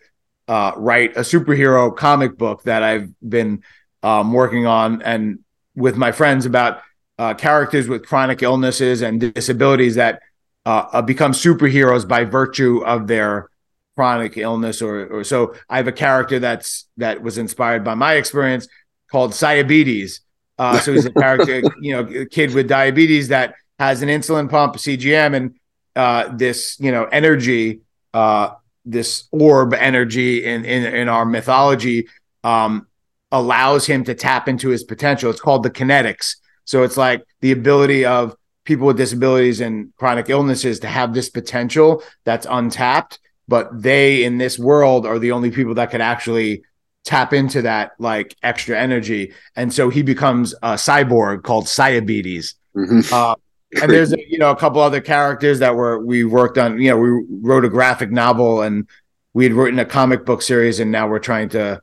uh, 0.47 0.73
write 0.77 1.17
a 1.17 1.21
superhero 1.21 1.95
comic 1.95 2.37
book 2.37 2.63
that 2.63 2.83
I've 2.83 3.09
been 3.27 3.63
um, 4.03 4.31
working 4.31 4.67
on 4.67 5.01
and 5.01 5.39
with 5.75 5.97
my 5.97 6.11
friends 6.11 6.45
about 6.45 6.81
uh, 7.17 7.33
characters 7.33 7.87
with 7.87 8.05
chronic 8.05 8.43
illnesses 8.43 9.01
and 9.01 9.19
disabilities 9.19 9.95
that 9.95 10.21
uh, 10.69 10.87
uh, 10.93 11.01
become 11.01 11.31
superheroes 11.31 12.07
by 12.07 12.23
virtue 12.23 12.83
of 12.85 13.07
their 13.07 13.49
chronic 13.95 14.37
illness 14.37 14.83
or 14.83 15.07
or 15.07 15.23
so 15.23 15.55
I 15.67 15.77
have 15.77 15.87
a 15.87 15.91
character 15.91 16.37
that's 16.37 16.85
that 16.97 17.23
was 17.23 17.39
inspired 17.39 17.83
by 17.83 17.95
my 17.95 18.13
experience 18.13 18.67
called 19.11 19.31
Cyabetes. 19.31 20.19
Uh, 20.59 20.79
so 20.79 20.93
he's 20.93 21.05
a 21.05 21.13
character, 21.13 21.63
you 21.81 21.93
know, 21.93 22.21
a 22.21 22.25
kid 22.25 22.53
with 22.53 22.67
diabetes 22.67 23.29
that 23.29 23.55
has 23.79 24.03
an 24.03 24.09
insulin 24.09 24.47
pump, 24.47 24.75
CGM, 24.75 25.35
and 25.35 25.55
uh, 25.95 26.35
this, 26.35 26.77
you 26.79 26.91
know, 26.91 27.05
energy 27.05 27.79
uh, 28.13 28.51
this 28.85 29.27
orb 29.31 29.73
energy 29.73 30.45
in 30.45 30.65
in, 30.65 30.85
in 30.93 31.09
our 31.09 31.25
mythology 31.25 32.07
um, 32.43 32.85
allows 33.31 33.87
him 33.87 34.03
to 34.03 34.13
tap 34.13 34.47
into 34.47 34.69
his 34.69 34.83
potential. 34.83 35.31
It's 35.31 35.41
called 35.41 35.63
the 35.63 35.71
kinetics. 35.71 36.35
So 36.65 36.83
it's 36.83 36.97
like 36.97 37.23
the 37.41 37.53
ability 37.53 38.05
of 38.05 38.35
people 38.69 38.85
with 38.85 38.97
disabilities 38.97 39.61
and 39.61 39.91
chronic 39.97 40.29
illnesses 40.29 40.79
to 40.79 40.87
have 40.87 41.11
this 41.11 41.27
potential 41.27 42.03
that's 42.23 42.45
untapped, 42.47 43.17
but 43.47 43.67
they 43.81 44.23
in 44.23 44.37
this 44.37 44.59
world 44.59 45.07
are 45.07 45.17
the 45.17 45.31
only 45.31 45.49
people 45.49 45.73
that 45.73 45.89
could 45.89 46.01
actually 46.01 46.61
tap 47.03 47.33
into 47.33 47.63
that 47.63 47.93
like 47.97 48.35
extra 48.43 48.79
energy. 48.79 49.33
And 49.55 49.73
so 49.73 49.89
he 49.89 50.03
becomes 50.03 50.53
a 50.61 50.75
cyborg 50.75 51.41
called 51.41 51.65
Cyabetes. 51.65 52.53
Mm-hmm. 52.75 53.11
Uh, 53.11 53.33
and 53.81 53.91
there's 53.91 54.11
you 54.11 54.37
know 54.37 54.51
a 54.51 54.55
couple 54.55 54.81
other 54.81 55.01
characters 55.01 55.57
that 55.59 55.75
were 55.75 55.97
we 56.05 56.23
worked 56.23 56.59
on. 56.59 56.79
You 56.79 56.91
know, 56.91 56.97
we 56.97 57.25
wrote 57.41 57.65
a 57.65 57.69
graphic 57.69 58.11
novel 58.11 58.61
and 58.61 58.87
we 59.33 59.45
had 59.45 59.53
written 59.53 59.79
a 59.79 59.85
comic 59.85 60.25
book 60.25 60.43
series, 60.43 60.79
and 60.79 60.91
now 60.91 61.07
we're 61.07 61.19
trying 61.19 61.49
to, 61.49 61.81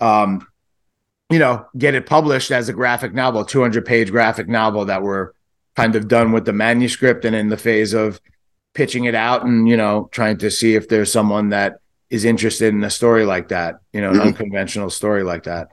um, 0.00 0.46
you 1.30 1.40
know, 1.40 1.66
get 1.76 1.94
it 1.96 2.06
published 2.06 2.52
as 2.52 2.68
a 2.68 2.72
graphic 2.72 3.12
novel, 3.12 3.44
200 3.44 3.84
page 3.84 4.10
graphic 4.12 4.48
novel 4.48 4.84
that 4.84 5.02
we're 5.02 5.32
kind 5.78 5.94
of 5.94 6.08
done 6.08 6.32
with 6.32 6.44
the 6.44 6.52
manuscript 6.52 7.24
and 7.24 7.36
in 7.36 7.50
the 7.50 7.56
phase 7.56 7.92
of 7.92 8.20
pitching 8.74 9.04
it 9.04 9.14
out 9.14 9.44
and 9.44 9.68
you 9.68 9.76
know 9.76 10.08
trying 10.10 10.36
to 10.36 10.50
see 10.50 10.74
if 10.74 10.88
there's 10.88 11.12
someone 11.12 11.50
that 11.50 11.78
is 12.10 12.24
interested 12.24 12.74
in 12.74 12.82
a 12.82 12.90
story 12.90 13.24
like 13.24 13.48
that, 13.48 13.76
you 13.92 14.00
know, 14.00 14.10
an 14.10 14.16
mm-hmm. 14.16 14.28
unconventional 14.28 14.90
story 14.90 15.22
like 15.22 15.44
that. 15.44 15.68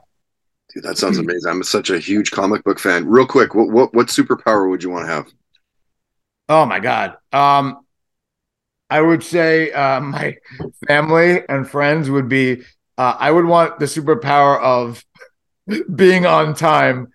Dude, 0.72 0.84
that 0.84 0.98
sounds 0.98 1.18
amazing. 1.18 1.50
I'm 1.50 1.62
such 1.64 1.90
a 1.90 1.98
huge 1.98 2.30
comic 2.30 2.62
book 2.62 2.78
fan. 2.78 3.06
Real 3.06 3.26
quick, 3.26 3.54
what 3.56 3.68
what, 3.68 3.94
what 3.94 4.06
superpower 4.06 4.70
would 4.70 4.84
you 4.84 4.90
want 4.90 5.06
to 5.06 5.12
have? 5.12 5.26
Oh 6.48 6.66
my 6.66 6.78
god. 6.78 7.16
Um 7.32 7.80
I 8.88 9.00
would 9.00 9.24
say 9.24 9.72
uh, 9.72 10.00
my 10.16 10.36
family 10.86 11.42
and 11.48 11.68
friends 11.68 12.08
would 12.10 12.28
be 12.28 12.62
uh, 12.96 13.16
I 13.18 13.32
would 13.32 13.44
want 13.44 13.80
the 13.80 13.86
superpower 13.86 14.60
of 14.60 15.04
being 15.96 16.26
on 16.26 16.54
time. 16.54 17.08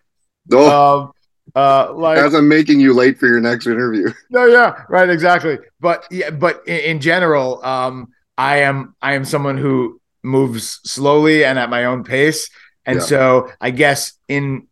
Oh. 0.51 1.03
Um, 1.03 1.11
uh, 1.55 1.93
like 1.93 2.17
as 2.17 2.33
I'm 2.33 2.47
making 2.47 2.79
you 2.79 2.93
late 2.93 3.19
for 3.19 3.27
your 3.27 3.41
next 3.41 3.67
interview. 3.67 4.11
No, 4.29 4.45
yeah, 4.45 4.83
right, 4.89 5.09
exactly. 5.09 5.59
But 5.79 6.05
yeah, 6.09 6.29
but 6.29 6.65
in, 6.67 6.79
in 6.79 7.01
general, 7.01 7.63
um, 7.65 8.13
I 8.37 8.57
am 8.57 8.95
I 9.01 9.13
am 9.13 9.25
someone 9.25 9.57
who 9.57 9.99
moves 10.23 10.79
slowly 10.83 11.43
and 11.43 11.59
at 11.59 11.69
my 11.69 11.85
own 11.85 12.03
pace, 12.03 12.49
and 12.85 12.97
yeah. 12.99 13.05
so 13.05 13.51
I 13.59 13.71
guess 13.71 14.13
in 14.27 14.67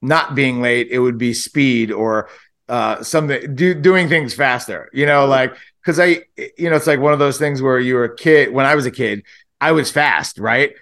not 0.00 0.34
being 0.34 0.62
late, 0.62 0.88
it 0.90 0.98
would 0.98 1.18
be 1.18 1.34
speed 1.34 1.92
or 1.92 2.28
uh, 2.68 3.02
something 3.02 3.54
do, 3.54 3.74
doing 3.74 4.08
things 4.08 4.34
faster. 4.34 4.88
You 4.92 5.06
know, 5.06 5.26
like 5.26 5.54
because 5.82 6.00
I, 6.00 6.22
you 6.58 6.70
know, 6.70 6.76
it's 6.76 6.86
like 6.86 7.00
one 7.00 7.12
of 7.12 7.18
those 7.18 7.38
things 7.38 7.60
where 7.60 7.78
you 7.78 7.94
were 7.94 8.04
a 8.04 8.16
kid. 8.16 8.52
When 8.52 8.66
I 8.66 8.74
was 8.74 8.86
a 8.86 8.90
kid, 8.90 9.24
I 9.60 9.72
was 9.72 9.90
fast, 9.90 10.38
right? 10.38 10.72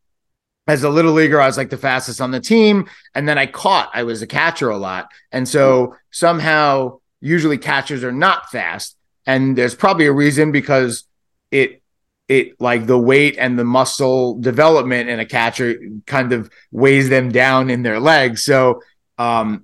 As 0.67 0.83
a 0.83 0.89
little 0.89 1.13
leaguer, 1.13 1.39
I 1.39 1.45
was 1.45 1.57
like 1.57 1.69
the 1.69 1.77
fastest 1.77 2.19
on 2.19 2.31
the 2.31 2.39
team, 2.39 2.89
and 3.13 3.27
then 3.29 3.37
I 3.37 3.45
caught. 3.45 3.91
I 3.93 4.03
was 4.03 4.21
a 4.21 4.27
catcher 4.27 4.69
a 4.69 4.77
lot, 4.77 5.09
and 5.31 5.47
so 5.47 5.95
somehow, 6.11 6.99
usually 7.21 7.57
catchers 7.57 8.03
are 8.03 8.11
not 8.11 8.49
fast, 8.49 8.97
and 9.25 9.55
there's 9.55 9.75
probably 9.75 10.07
a 10.07 10.13
reason 10.13 10.51
because 10.51 11.03
it 11.51 11.81
it 12.27 12.59
like 12.59 12.87
the 12.87 12.97
weight 12.97 13.35
and 13.37 13.57
the 13.57 13.63
muscle 13.63 14.39
development 14.39 15.09
in 15.09 15.19
a 15.19 15.25
catcher 15.25 15.75
kind 16.07 16.33
of 16.33 16.49
weighs 16.71 17.09
them 17.09 17.31
down 17.31 17.69
in 17.69 17.83
their 17.83 17.99
legs. 17.99 18.43
So 18.43 18.81
um 19.17 19.63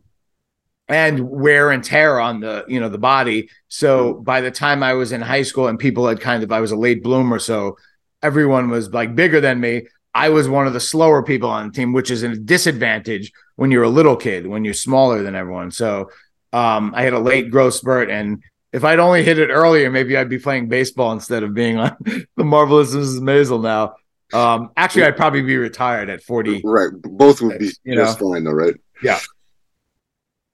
and 0.87 1.29
wear 1.29 1.71
and 1.71 1.83
tear 1.83 2.19
on 2.19 2.41
the 2.41 2.65
you 2.67 2.79
know 2.79 2.89
the 2.89 2.97
body. 2.97 3.49
So 3.67 4.13
by 4.13 4.41
the 4.41 4.51
time 4.51 4.83
I 4.83 4.93
was 4.93 5.11
in 5.11 5.21
high 5.21 5.41
school 5.43 5.67
and 5.67 5.79
people 5.79 6.07
had 6.07 6.19
kind 6.19 6.43
of 6.43 6.51
I 6.51 6.59
was 6.59 6.71
a 6.71 6.75
late 6.75 7.01
bloomer, 7.01 7.39
so 7.39 7.77
everyone 8.21 8.69
was 8.69 8.89
like 8.89 9.15
bigger 9.15 9.41
than 9.41 9.59
me. 9.59 9.87
I 10.13 10.29
was 10.29 10.49
one 10.49 10.67
of 10.67 10.73
the 10.73 10.79
slower 10.79 11.23
people 11.23 11.49
on 11.49 11.67
the 11.67 11.73
team, 11.73 11.93
which 11.93 12.11
is 12.11 12.23
a 12.23 12.35
disadvantage 12.35 13.31
when 13.55 13.71
you're 13.71 13.83
a 13.83 13.89
little 13.89 14.15
kid, 14.15 14.45
when 14.45 14.65
you're 14.65 14.73
smaller 14.73 15.23
than 15.23 15.35
everyone. 15.35 15.71
So 15.71 16.09
um, 16.51 16.93
I 16.95 17.03
had 17.03 17.13
a 17.13 17.19
late 17.19 17.49
growth 17.49 17.75
spurt, 17.75 18.09
and 18.09 18.43
if 18.73 18.83
I'd 18.83 18.99
only 18.99 19.23
hit 19.23 19.39
it 19.39 19.49
earlier, 19.49 19.89
maybe 19.89 20.17
I'd 20.17 20.29
be 20.29 20.39
playing 20.39 20.67
baseball 20.67 21.11
instead 21.13 21.43
of 21.43 21.53
being 21.53 21.77
on 21.77 21.95
the 22.35 22.43
marvelous 22.43 22.93
Mrs. 22.93 23.19
Maisel 23.19 23.61
now. 23.61 23.95
Um, 24.33 24.71
actually, 24.77 25.05
I'd 25.05 25.17
probably 25.17 25.41
be 25.41 25.57
retired 25.57 26.09
at 26.09 26.23
40. 26.23 26.61
Right. 26.63 26.89
Both 27.03 27.41
would 27.41 27.59
be 27.59 27.71
you 27.83 27.95
just 27.95 28.19
know? 28.19 28.31
fine, 28.31 28.43
though, 28.43 28.51
right? 28.51 28.75
Yeah. 29.03 29.19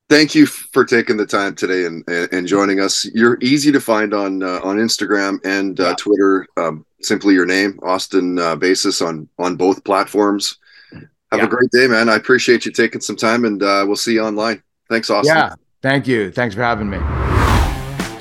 Thank 0.09 0.35
you 0.35 0.45
for 0.45 0.85
taking 0.85 1.17
the 1.17 1.25
time 1.25 1.53
today 1.53 1.85
and, 1.85 2.07
and 2.07 2.47
joining 2.47 2.79
us. 2.79 3.05
You're 3.13 3.37
easy 3.41 3.73
to 3.73 3.81
find 3.81 4.13
on 4.13 4.41
uh, 4.41 4.61
on 4.63 4.77
Instagram 4.77 5.39
and 5.43 5.79
uh, 5.79 5.89
yeah. 5.89 5.95
Twitter. 5.95 6.47
Um, 6.55 6.85
simply 7.01 7.33
your 7.33 7.45
name, 7.45 7.77
Austin 7.83 8.39
uh, 8.39 8.55
Basis, 8.55 9.01
on 9.01 9.27
on 9.37 9.57
both 9.57 9.83
platforms. 9.83 10.59
Have 11.31 11.39
yeah. 11.39 11.45
a 11.45 11.47
great 11.47 11.69
day, 11.71 11.87
man. 11.87 12.07
I 12.07 12.15
appreciate 12.15 12.65
you 12.65 12.71
taking 12.71 13.01
some 13.01 13.17
time, 13.17 13.43
and 13.43 13.61
uh, 13.61 13.83
we'll 13.85 13.97
see 13.97 14.13
you 14.13 14.23
online. 14.23 14.63
Thanks, 14.89 15.09
Austin. 15.09 15.35
Yeah. 15.35 15.55
Thank 15.81 16.07
you. 16.07 16.31
Thanks 16.31 16.55
for 16.55 16.61
having 16.61 16.89
me. 16.89 16.99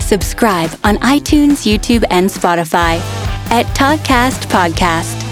Subscribe 0.00 0.70
on 0.84 0.96
iTunes, 0.98 1.66
YouTube, 1.66 2.04
and 2.10 2.28
Spotify 2.28 2.98
at 3.50 3.66
Toddcast 3.76 4.46
Podcast. 4.46 5.25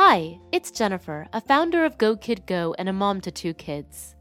Hi, 0.00 0.38
it's 0.52 0.70
Jennifer, 0.70 1.26
a 1.32 1.40
founder 1.40 1.84
of 1.84 1.98
Go 1.98 2.14
Kid 2.14 2.46
Go 2.46 2.72
and 2.78 2.88
a 2.88 2.92
mom 2.92 3.20
to 3.22 3.32
two 3.32 3.52
kids. 3.52 4.14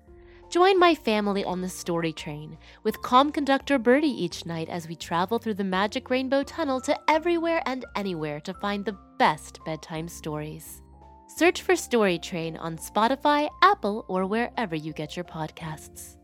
Join 0.50 0.80
my 0.80 0.96
family 0.96 1.46
on 1.46 1.62
the 1.62 1.70
story 1.70 2.12
train 2.12 2.58
with 2.82 3.00
calm 3.04 3.32
conductor 3.32 3.78
Birdie 3.78 4.08
each 4.08 4.44
night 4.44 4.70
as 4.70 4.88
we 4.88 4.96
travel 4.96 5.38
through 5.38 5.54
the 5.54 5.64
magic 5.64 6.10
rainbow 6.10 6.42
tunnel 6.42 6.82
to 6.82 7.00
everywhere 7.08 7.62
and 7.68 7.86
anywhere 7.96 8.40
to 8.40 8.56
find 8.56 8.86
the 8.86 8.98
best 9.20 9.60
bedtime 9.66 10.08
stories. 10.08 10.82
Search 11.28 11.62
for 11.62 11.76
Story 11.76 12.18
Train 12.18 12.58
on 12.58 12.80
Spotify, 12.80 13.48
Apple, 13.62 14.04
or 14.08 14.26
wherever 14.26 14.76
you 14.76 14.94
get 14.94 15.16
your 15.16 15.26
podcasts. 15.26 16.18